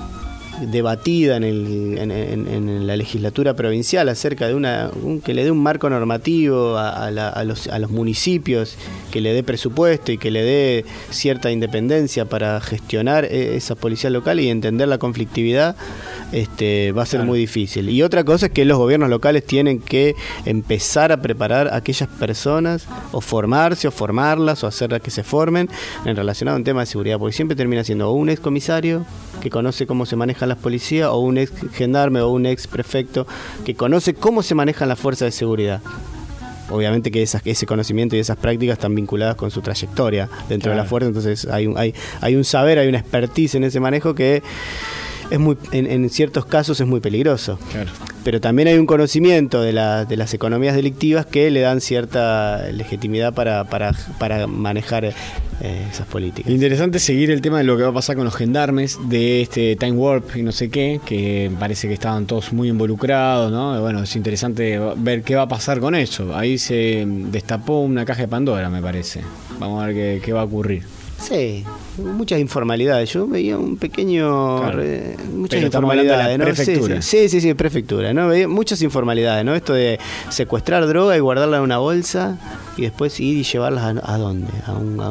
debatida 0.68 1.38
en, 1.38 1.44
el, 1.44 1.98
en, 1.98 2.88
la 2.88 2.96
legislatura 2.96 3.56
provincial 3.56 4.10
acerca 4.10 4.48
de 4.48 4.56
una 4.56 4.92
que 5.24 5.34
le 5.34 5.44
dé 5.44 5.52
un 5.52 5.62
marco 5.62 5.90
normativo 5.90 6.78
a, 6.78 7.12
los, 7.12 7.68
a, 7.68 7.80
los, 7.80 7.92
municipios, 7.92 8.78
que 9.12 9.22
le 9.22 9.34
dé 9.34 9.44
presupuesto 9.44 10.12
y 10.12 10.18
que 10.18 10.32
le 10.32 10.44
dé 10.44 10.86
cierta 11.10 11.52
independencia 11.52 12.26
para 12.26 12.60
gestionar 12.62 13.26
e, 13.26 13.56
esa 13.56 13.76
policía 13.76 14.10
local 14.10 14.40
y 14.40 14.50
entender 14.50 14.88
la 14.88 14.98
conflictividad, 14.98 15.76
este, 16.34 16.92
va 16.92 17.04
a 17.04 17.06
ser 17.06 17.24
muy 17.24 17.40
difícil. 17.40 17.90
Y 17.90 18.02
otra 18.02 18.24
cosa 18.24 18.48
es 18.48 18.52
que 18.52 18.66
los 18.66 18.78
gobiernos 18.78 19.10
locales 19.10 19.46
tienen 19.46 19.80
que 19.80 20.16
empezar 20.46 21.12
a 21.12 21.22
preparar 21.22 21.68
a 21.68 21.78
aquellas 21.78 22.10
personas 22.10 22.88
o 23.12 23.22
formarse 23.22 23.88
o 23.88 23.92
formarlas 23.92 24.64
o 24.64 24.68
hacerlas 24.68 25.02
que 25.02 25.12
se 25.12 25.24
formen 25.24 25.70
en 26.06 26.16
relacionado 26.16 26.56
a 26.56 26.58
un 26.58 26.64
tema 26.64 26.82
de 26.82 26.88
seguridad, 26.88 27.20
porque 27.20 27.36
siempre 27.36 27.56
termina 27.56 27.84
siendo 27.84 28.12
un 28.12 28.30
ex 28.30 28.42
comisario 28.42 29.06
que 29.42 29.50
conoce 29.50 29.86
cómo 29.86 30.06
se 30.06 30.16
manejan 30.16 30.50
las 30.50 30.58
policías 30.58 31.10
o 31.10 31.20
un 31.20 31.38
ex 31.38 31.52
gendarme 31.74 32.20
o 32.22 32.30
un 32.30 32.46
ex 32.46 32.68
prefecto 32.68 33.28
que 33.64 33.76
conoce 33.76 34.16
cómo 34.16 34.42
se 34.44 34.56
manejan 34.56 34.90
las 34.90 35.00
fuerzas 35.00 35.28
de 35.28 35.32
seguridad. 35.32 35.82
Obviamente 36.70 37.12
que 37.12 37.22
esas, 37.22 37.42
ese 37.46 37.68
conocimiento 37.68 38.16
y 38.16 38.20
esas 38.20 38.38
prácticas 38.38 38.78
están 38.78 38.96
vinculadas 38.96 39.36
con 39.36 39.52
su 39.52 39.62
trayectoria 39.62 40.30
dentro 40.50 40.72
de 40.72 40.78
la 40.78 40.86
fuerza, 40.86 41.08
entonces 41.08 41.46
hay 41.46 41.68
un, 41.68 41.78
hay, 41.78 41.94
hay 42.22 42.36
un 42.36 42.44
saber, 42.44 42.80
hay 42.80 42.88
una 42.88 42.98
expertise 42.98 43.56
en 43.56 43.66
ese 43.66 43.80
manejo 43.80 44.16
que 44.16 44.42
es 45.34 45.40
muy, 45.40 45.58
en, 45.72 46.08
ciertos 46.12 46.46
casos 46.46 46.80
es 46.80 46.86
muy 46.86 47.00
peligroso. 47.00 47.58
Pero 48.24 48.40
también 48.40 48.68
hay 48.68 48.78
un 48.78 48.86
conocimiento 48.86 49.64
de, 49.64 49.74
de, 50.08 50.16
las 50.16 50.34
economías 50.36 50.76
delictivas 50.76 51.26
que 51.26 51.50
le 51.50 51.62
dan 51.62 51.82
cierta 51.82 52.70
legitimidad 52.72 53.34
para, 53.34 53.64
para, 53.64 53.94
para 54.20 54.46
manejar 54.46 55.06
eh, 55.06 55.14
esas 55.92 56.06
políticas. 56.06 56.52
Interesante 56.52 57.00
seguir 57.00 57.32
el 57.32 57.42
tema 57.42 57.58
de 57.58 57.64
lo 57.64 57.76
que 57.78 57.82
va 57.82 57.90
a 57.90 57.94
pasar 57.94 58.16
con 58.16 58.26
los 58.26 58.36
gendarmes 58.36 59.00
de 59.10 59.42
este 59.42 59.76
Time 59.76 59.94
Warp 59.94 60.36
y 60.36 60.44
no 60.44 60.52
sé 60.52 60.70
qué, 60.70 61.02
que 61.04 61.50
parece 61.60 61.88
que 61.88 61.96
estaban 61.96 62.28
todos 62.28 62.54
muy 62.54 62.70
involucrados, 62.70 63.52
¿no? 63.52 63.82
Bueno, 63.82 64.04
es 64.04 64.16
interesante 64.16 64.80
ver 64.98 65.24
qué 65.24 65.36
va 65.36 65.42
a 65.42 65.48
pasar 65.48 65.80
con 65.80 65.96
eso. 65.96 66.36
Ahí 66.36 66.60
se 66.60 67.06
destapó 67.08 67.80
una 67.80 68.06
caja 68.06 68.22
de 68.22 68.28
Pandora, 68.28 68.70
me 68.70 68.84
parece. 68.84 69.22
Vamos 69.58 69.82
a 69.82 69.88
ver 69.88 69.96
qué, 69.96 70.22
qué 70.24 70.32
va 70.32 70.42
a 70.42 70.44
ocurrir. 70.44 70.84
Sí, 71.18 71.66
muchas 71.98 72.40
informalidades. 72.40 73.12
Yo 73.12 73.28
veía 73.28 73.58
un 73.58 73.78
pequeño. 73.78 74.62
muchas 75.34 75.62
informalidades, 75.62 76.38
¿no? 76.38 76.46
Prefectura. 76.46 77.02
Sí, 77.02 77.30
sí, 77.30 77.42
sí, 77.42 77.54
prefectura, 77.54 78.14
¿no? 78.14 78.28
Veía 78.28 78.48
muchas 78.48 78.82
informalidades, 78.82 79.46
¿no? 79.46 79.56
Esto 79.56 79.74
de 79.74 80.00
secuestrar 80.30 80.88
droga 80.88 81.16
y 81.18 81.20
guardarla 81.20 81.58
en 81.58 81.64
una 81.64 81.78
bolsa 81.78 82.38
y 82.78 82.84
después 82.84 83.20
ir 83.20 83.38
y 83.38 83.44
llevarlas 83.44 83.96
a, 84.04 84.18
dónde? 84.18 84.48
A 84.66 84.74
un, 84.74 85.02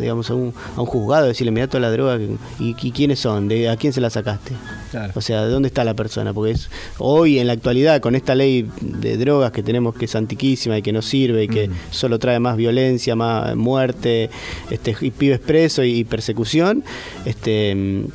digamos, 0.00 0.30
a 0.30 0.34
un, 0.34 0.54
a 0.76 0.80
un 0.80 0.86
juzgado, 0.86 1.26
decirle, 1.26 1.50
mira 1.50 1.66
toda 1.66 1.80
la 1.80 1.90
droga 1.90 2.18
y, 2.58 2.74
quiénes 2.74 3.20
son, 3.20 3.48
de 3.48 3.68
a 3.68 3.76
quién 3.76 3.92
se 3.92 4.00
la 4.00 4.10
sacaste. 4.10 4.54
O 5.14 5.20
sea, 5.20 5.44
¿de 5.44 5.50
dónde 5.50 5.68
está 5.68 5.84
la 5.84 5.94
persona? 5.94 6.32
Porque 6.32 6.52
es 6.52 6.70
hoy 6.98 7.38
en 7.38 7.46
la 7.46 7.52
actualidad 7.52 8.00
con 8.00 8.14
esta 8.14 8.34
ley 8.34 8.68
de 8.80 9.16
drogas 9.16 9.52
que 9.52 9.62
tenemos 9.62 9.94
que 9.94 10.06
es 10.06 10.14
antiquísima 10.14 10.78
y 10.78 10.82
que 10.82 10.92
no 10.92 11.02
sirve 11.02 11.44
y 11.44 11.48
que 11.48 11.68
mm. 11.68 11.72
solo 11.90 12.18
trae 12.18 12.40
más 12.40 12.56
violencia, 12.56 13.14
más 13.14 13.54
muerte, 13.54 14.30
este 14.70 14.96
y 15.00 15.10
pibes 15.10 15.40
presos 15.40 15.84
y, 15.84 15.98
y 15.98 16.04
persecución, 16.04 16.82
este 17.24 18.06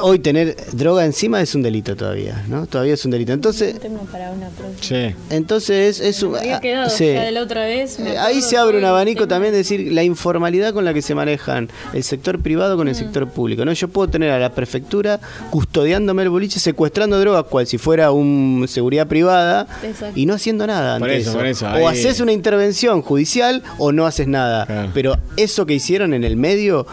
hoy 0.00 0.18
tener 0.18 0.56
droga 0.72 1.04
encima 1.04 1.40
es 1.40 1.54
un 1.54 1.62
delito 1.62 1.96
todavía, 1.96 2.44
¿no? 2.48 2.66
Todavía 2.66 2.94
es 2.94 3.04
un 3.04 3.10
delito. 3.10 3.32
Entonces, 3.32 3.76
sí. 4.80 5.14
entonces 5.30 6.00
es 6.00 6.22
un, 6.22 6.36
ahí 6.36 8.42
se 8.42 8.56
abre 8.56 8.78
un 8.78 8.84
abanico 8.84 9.28
también 9.28 9.52
de 9.52 9.58
decir 9.58 9.92
la 9.92 10.02
informalidad 10.02 10.72
con 10.72 10.84
la 10.84 10.94
que 10.94 11.02
se 11.02 11.14
manejan 11.14 11.68
el 11.92 12.02
sector 12.02 12.40
privado 12.40 12.76
con 12.76 12.88
el 12.88 12.94
mm. 12.94 12.98
sector 12.98 13.28
público, 13.28 13.64
¿no? 13.64 13.72
Yo 13.72 13.88
puedo 13.88 14.08
tener 14.08 14.30
a 14.30 14.38
la 14.38 14.52
prefectura 14.52 15.20
custodiándome 15.50 16.22
el 16.22 16.28
boliche, 16.28 16.60
secuestrando 16.60 17.18
drogas 17.18 17.44
cual 17.44 17.66
si 17.66 17.78
fuera 17.78 18.12
un 18.12 18.66
seguridad 18.68 19.06
privada 19.06 19.66
y 20.14 20.26
no 20.26 20.34
haciendo 20.34 20.66
nada. 20.66 20.98
Por 20.98 21.10
eso, 21.10 21.38
o 21.62 21.88
haces 21.88 22.20
una 22.20 22.32
intervención 22.32 23.02
judicial 23.02 23.62
o 23.78 23.92
no 23.92 24.06
haces 24.06 24.28
nada. 24.28 24.90
Pero 24.94 25.16
eso 25.36 25.66
que 25.66 25.74
hicieron 25.74 26.14
en 26.14 26.24
el 26.24 26.36
medio 26.36 26.86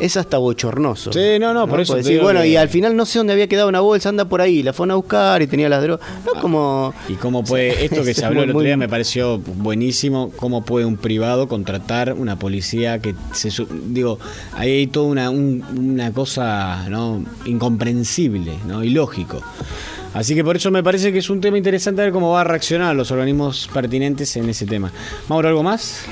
es 0.00 0.16
hasta 0.16 0.38
bochornoso. 0.38 1.12
Sí, 1.12 1.38
no, 1.38 1.54
no, 1.54 1.66
por 1.66 1.80
eso. 1.80 1.96
bueno, 2.22 2.35
y 2.44 2.56
al 2.56 2.68
final 2.68 2.96
no 2.96 3.06
sé 3.06 3.18
dónde 3.18 3.32
había 3.32 3.46
quedado 3.46 3.68
una 3.68 3.80
bolsa, 3.80 4.08
anda 4.08 4.26
por 4.26 4.40
ahí, 4.40 4.62
la 4.62 4.72
fueron 4.72 4.92
a 4.92 4.94
buscar 4.96 5.42
y 5.42 5.46
tenía 5.46 5.68
las 5.68 5.82
drogas. 5.82 6.06
No 6.24 6.40
como. 6.40 6.94
Y 7.08 7.14
cómo 7.14 7.44
puede, 7.44 7.84
esto 7.84 8.04
que 8.04 8.14
se 8.14 8.24
habló 8.24 8.42
el 8.42 8.50
otro 8.50 8.62
día 8.62 8.76
me 8.76 8.88
pareció 8.88 9.38
buenísimo, 9.38 10.32
cómo 10.36 10.64
puede 10.64 10.84
un 10.86 10.96
privado 10.96 11.48
contratar 11.48 12.12
una 12.12 12.38
policía 12.38 12.98
que 13.00 13.14
se. 13.32 13.50
Digo, 13.86 14.18
ahí 14.54 14.70
hay 14.70 14.86
toda 14.86 15.06
una, 15.06 15.30
una 15.30 16.12
cosa 16.12 16.88
¿no? 16.88 17.24
incomprensible, 17.44 18.52
¿no? 18.66 18.82
ilógico. 18.82 19.42
Así 20.14 20.34
que 20.34 20.42
por 20.42 20.56
eso 20.56 20.70
me 20.70 20.82
parece 20.82 21.12
que 21.12 21.18
es 21.18 21.28
un 21.28 21.42
tema 21.42 21.58
interesante 21.58 22.00
ver 22.00 22.10
cómo 22.10 22.30
va 22.30 22.40
a 22.40 22.44
reaccionar 22.44 22.96
los 22.96 23.10
organismos 23.10 23.68
pertinentes 23.72 24.34
en 24.36 24.48
ese 24.48 24.64
tema. 24.64 24.90
Mauro, 25.28 25.48
¿algo 25.48 25.62
más? 25.62 26.06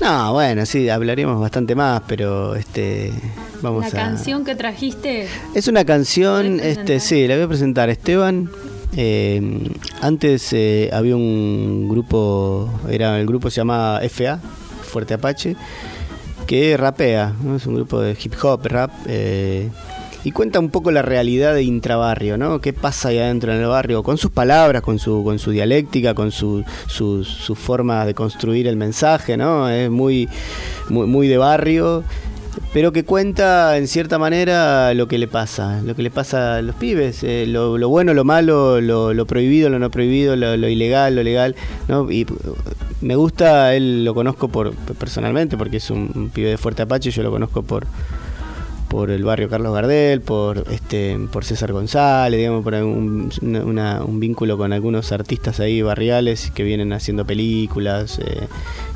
No, 0.00 0.32
bueno, 0.32 0.66
sí, 0.66 0.88
hablaríamos 0.88 1.40
bastante 1.40 1.74
más, 1.74 2.02
pero 2.06 2.54
este 2.56 3.12
vamos 3.70 3.84
la 3.84 3.90
canción 3.90 4.44
que 4.44 4.54
trajiste. 4.54 5.26
Es 5.54 5.68
una 5.68 5.84
canción, 5.84 6.60
este, 6.60 7.00
sí, 7.00 7.26
la 7.26 7.34
voy 7.34 7.44
a 7.44 7.48
presentar. 7.48 7.90
Esteban, 7.90 8.50
eh, 8.96 9.70
antes 10.00 10.52
eh, 10.52 10.90
había 10.92 11.16
un 11.16 11.88
grupo, 11.88 12.70
era 12.88 13.18
el 13.18 13.26
grupo 13.26 13.50
se 13.50 13.56
llamaba 13.56 14.00
FA, 14.08 14.38
Fuerte 14.82 15.14
Apache, 15.14 15.56
que 16.46 16.76
rapea, 16.76 17.34
es 17.56 17.66
un 17.66 17.74
grupo 17.74 18.00
de 18.00 18.16
hip 18.22 18.34
hop, 18.42 18.66
rap. 18.66 18.90
Eh, 19.06 19.68
y 20.24 20.32
cuenta 20.32 20.58
un 20.58 20.70
poco 20.70 20.90
la 20.90 21.02
realidad 21.02 21.54
de 21.54 21.62
intrabarrio, 21.62 22.36
¿no? 22.36 22.60
¿Qué 22.60 22.72
pasa 22.72 23.10
ahí 23.10 23.18
adentro 23.18 23.54
en 23.54 23.60
el 23.60 23.68
barrio? 23.68 24.02
Con 24.02 24.18
sus 24.18 24.32
palabras, 24.32 24.82
con 24.82 24.98
su, 24.98 25.22
con 25.22 25.38
su 25.38 25.52
dialéctica, 25.52 26.14
con 26.14 26.32
su, 26.32 26.64
su, 26.88 27.54
forma 27.54 28.04
de 28.04 28.12
construir 28.12 28.66
el 28.66 28.74
mensaje, 28.74 29.36
¿no? 29.36 29.68
Es 29.68 29.88
muy, 29.88 30.28
muy, 30.88 31.06
muy 31.06 31.28
de 31.28 31.38
barrio 31.38 32.02
pero 32.72 32.92
que 32.92 33.04
cuenta 33.04 33.76
en 33.78 33.88
cierta 33.88 34.18
manera 34.18 34.92
lo 34.94 35.08
que 35.08 35.18
le 35.18 35.28
pasa, 35.28 35.80
lo 35.82 35.94
que 35.94 36.02
le 36.02 36.10
pasa 36.10 36.56
a 36.56 36.62
los 36.62 36.74
pibes, 36.76 37.22
eh, 37.22 37.46
lo, 37.46 37.88
bueno, 37.88 38.14
lo 38.14 38.24
malo, 38.24 38.80
lo, 38.80 39.26
prohibido, 39.26 39.68
lo 39.68 39.78
no 39.78 39.90
prohibido, 39.90 40.36
lo, 40.36 40.68
ilegal, 40.68 41.16
lo 41.16 41.22
legal, 41.22 41.54
¿no? 41.88 42.10
Y 42.10 42.26
me 43.00 43.16
gusta, 43.16 43.74
él 43.74 44.04
lo 44.04 44.14
conozco 44.14 44.48
por 44.48 44.74
personalmente 44.74 45.56
porque 45.56 45.78
es 45.78 45.90
un 45.90 46.30
pibe 46.32 46.50
de 46.50 46.58
Fuerte 46.58 46.82
Apache, 46.82 47.10
yo 47.10 47.22
lo 47.22 47.30
conozco 47.30 47.62
por 47.62 47.86
por 48.88 49.10
el 49.10 49.24
barrio 49.24 49.48
Carlos 49.48 49.74
Gardel, 49.74 50.20
por 50.20 50.64
este, 50.70 51.18
por 51.32 51.44
César 51.44 51.72
González, 51.72 52.38
digamos, 52.38 52.62
por 52.62 52.74
un, 52.74 53.30
un 53.42 54.20
vínculo 54.20 54.56
con 54.56 54.72
algunos 54.72 55.12
artistas 55.12 55.60
ahí 55.60 55.82
barriales 55.82 56.50
que 56.54 56.62
vienen 56.62 56.92
haciendo 56.92 57.24
películas, 57.24 58.18
eh, 58.18 58.46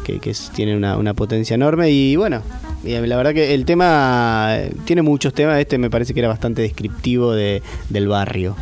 que, 0.05 0.35
tienen 0.55 0.77
una, 0.77 1.15
potencia 1.15 1.55
enorme 1.55 1.91
y 1.91 2.17
bueno, 2.17 2.43
Y 2.85 2.93
la 2.93 3.17
verdad 3.17 3.35
que 3.35 3.55
el 3.55 3.65
tema 3.65 4.57
eh, 4.57 4.73
tiene 4.85 5.03
muchos 5.03 5.35
temas, 5.35 5.61
este 5.61 5.79
me 5.79 5.91
parece 5.91 6.15
que 6.15 6.21
era 6.21 6.29
bastante 6.29 6.63
descriptivo 6.63 7.33
de, 7.33 7.63
del 7.89 8.09
barrio. 8.09 8.57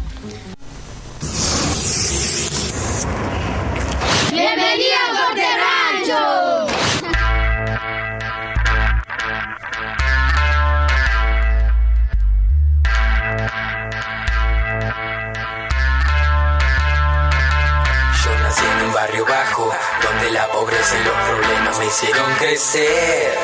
Hicieron 21.89 22.35
crecer. 22.35 23.39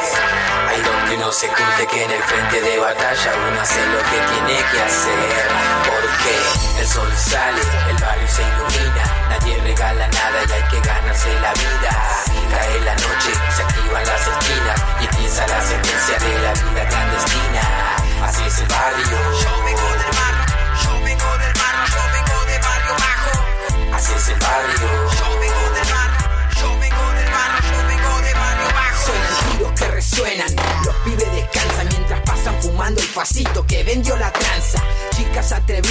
Hay 0.69 0.81
donde 0.83 1.17
uno 1.17 1.33
se 1.33 1.49
curte 1.49 1.87
que 1.87 2.05
en 2.05 2.11
el 2.11 2.23
frente 2.23 2.61
de 2.61 2.79
batalla 2.79 3.33
uno 3.49 3.61
hace 3.61 3.81
lo 3.87 3.99
que 3.99 4.19
tiene 4.33 4.63
que 4.71 4.81
hacer. 4.83 5.49
Porque 5.89 6.81
el 6.81 6.87
sol 6.87 7.11
sale, 7.17 7.63
el 7.89 7.97
barrio 7.97 8.29
se 8.29 8.43
ilumina, 8.43 9.05
nadie 9.31 9.57
regala 9.63 10.07
nada 10.09 10.45
y 10.47 10.53
hay 10.53 10.63
que 10.69 10.81
ganarse 10.81 11.41
la 11.41 11.53
vida. 11.55 11.93
Cae 12.51 12.81
la 12.81 12.95
noche, 12.95 13.33
se 13.57 13.63
activan 13.63 14.05
las 14.05 14.27
esquinas 14.29 14.83
y 15.01 15.05
empieza 15.07 15.47
la 15.47 15.61
sentencia 15.63 16.19
de 16.19 16.39
la 16.41 16.53
vida 16.53 16.89
clandestina. 16.89 17.63
Así 18.23 18.45
es 18.45 18.59
el 18.59 18.67
barrio. 18.69 19.19
Yo 19.43 19.65
vengo 19.65 19.89
del 19.89 20.13
barrio, 20.21 20.45
yo 20.85 20.93
vengo 21.03 21.39
del 21.39 21.53
barrio, 21.55 21.85
yo 21.95 22.03
vengo 22.13 22.45
de 22.45 22.59
barrio 22.59 22.95
bajo. 22.95 23.97
Así 23.97 24.13
es 24.13 24.29
el 24.29 24.39
barrio. 24.39 25.14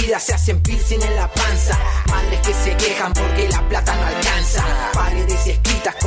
Atrevidas 0.04 0.24
se 0.24 0.34
hacen 0.34 0.60
piercing 0.60 1.00
en 1.00 1.16
la 1.16 1.32
panza. 1.32 1.78
Madres 2.10 2.40
que 2.40 2.52
se 2.52 2.76
quejan 2.76 3.10
porque 3.14 3.48
la 3.48 3.66
plata 3.66 3.96
no 3.96 4.06
alcanza. 4.06 4.62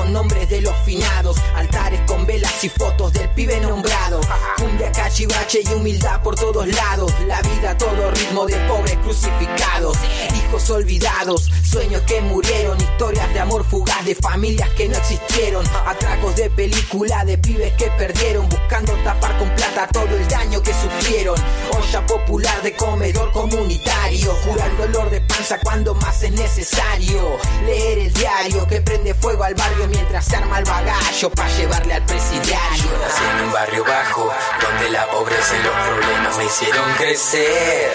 Nombres 0.10 0.49
de 0.49 0.62
los 0.62 0.76
finados. 0.86 1.38
Altares 1.55 2.01
con 2.08 2.26
velas 2.26 2.64
y 2.64 2.70
fotos 2.70 3.14
del 3.14 3.30
pibe 3.30 3.60
nombrado. 3.60 4.22
Cumbia, 4.58 4.91
cachivache 4.91 5.62
y 5.64 5.74
humildad 5.74 6.22
por 6.22 6.36
todos 6.36 6.68
lados. 6.68 7.12
La 7.28 7.41
vida 7.41 7.78
todo 7.78 8.12
ritmo 8.12 8.45
de 8.45 8.55
pobres 8.68 8.97
crucificados. 8.97 9.97
Hijos 10.36 10.70
olvidados, 10.70 11.49
sueños 11.64 12.01
que 12.03 12.22
murieron. 12.22 12.80
Historias 12.80 13.34
de 13.34 13.39
amor 13.39 13.66
fugaz 13.66 14.05
de 14.05 14.16
familias 14.16 14.70
que 14.72 14.88
no 14.88 14.97
existieron. 14.97 15.66
Atracos 15.86 16.36
de 16.36 16.49
película 16.49 17.26
de 17.26 17.38
pibes 17.38 17.74
que 17.74 17.89
perdieron. 17.97 18.47
Buscando 18.49 18.93
tapar 19.03 19.38
con 19.38 19.49
plata 19.55 19.88
todo 19.88 20.16
el 20.16 20.28
daño 20.28 20.62
que 20.62 20.74
sufrieron. 20.74 21.36
Olla 21.72 22.05
popular 22.05 22.62
de 22.62 22.76
comedor 22.76 23.32
comunitario. 23.32 24.34
Cura 24.45 24.66
el 24.66 24.78
dolor 24.78 25.10
de 25.10 25.22
panza 25.22 25.60
cuando 25.64 25.93
más 25.95 26.24
es 26.24 26.32
necesario. 26.32 27.38
Leer 27.66 27.99
el 27.99 28.14
diario 28.14 28.68
que 28.68 28.82
prende 28.82 29.14
fuego 29.14 29.43
al 29.43 29.55
barrio 29.55 29.88
mientras 29.98 30.26
se 30.26 30.36
arma 30.36 30.60
el 30.60 30.66
bagallo 30.66 31.30
para 31.32 31.50
llevarle 31.50 31.93
al 31.95 32.06
presidiario. 32.06 32.91
Nací 33.02 33.24
en 33.34 33.45
un 33.45 33.52
barrio 33.52 33.84
bajo 33.84 34.32
donde 34.62 34.89
la 34.91 35.06
pobreza 35.08 35.56
y 35.58 35.64
los 35.64 35.74
problemas 35.74 36.38
me 36.38 36.45
hicieron 36.45 36.93
crecer. 36.93 37.91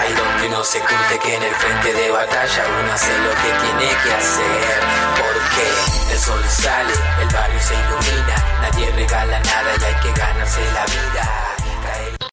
Hay 0.00 0.12
donde 0.12 0.46
uno 0.48 0.64
se 0.64 0.78
curte 0.80 1.18
que 1.18 1.34
en 1.34 1.42
el 1.42 1.54
frente 1.54 1.92
de 1.92 2.10
batalla 2.10 2.64
uno 2.80 2.92
hace 2.92 3.18
lo 3.18 3.30
que 3.30 3.50
tiene 3.64 3.88
que 4.02 4.12
hacer. 4.14 4.80
Porque 5.18 6.12
el 6.12 6.18
sol 6.18 6.44
sale, 6.48 6.94
el 7.22 7.28
barrio 7.28 7.60
se 7.60 7.74
ilumina, 7.74 8.36
nadie 8.62 8.90
regala 8.92 9.40
nada 9.40 9.70
y 9.80 9.84
hay 9.84 9.94
que 10.00 10.12
ganarse 10.20 10.60
la 10.72 10.84
vida. 10.84 11.55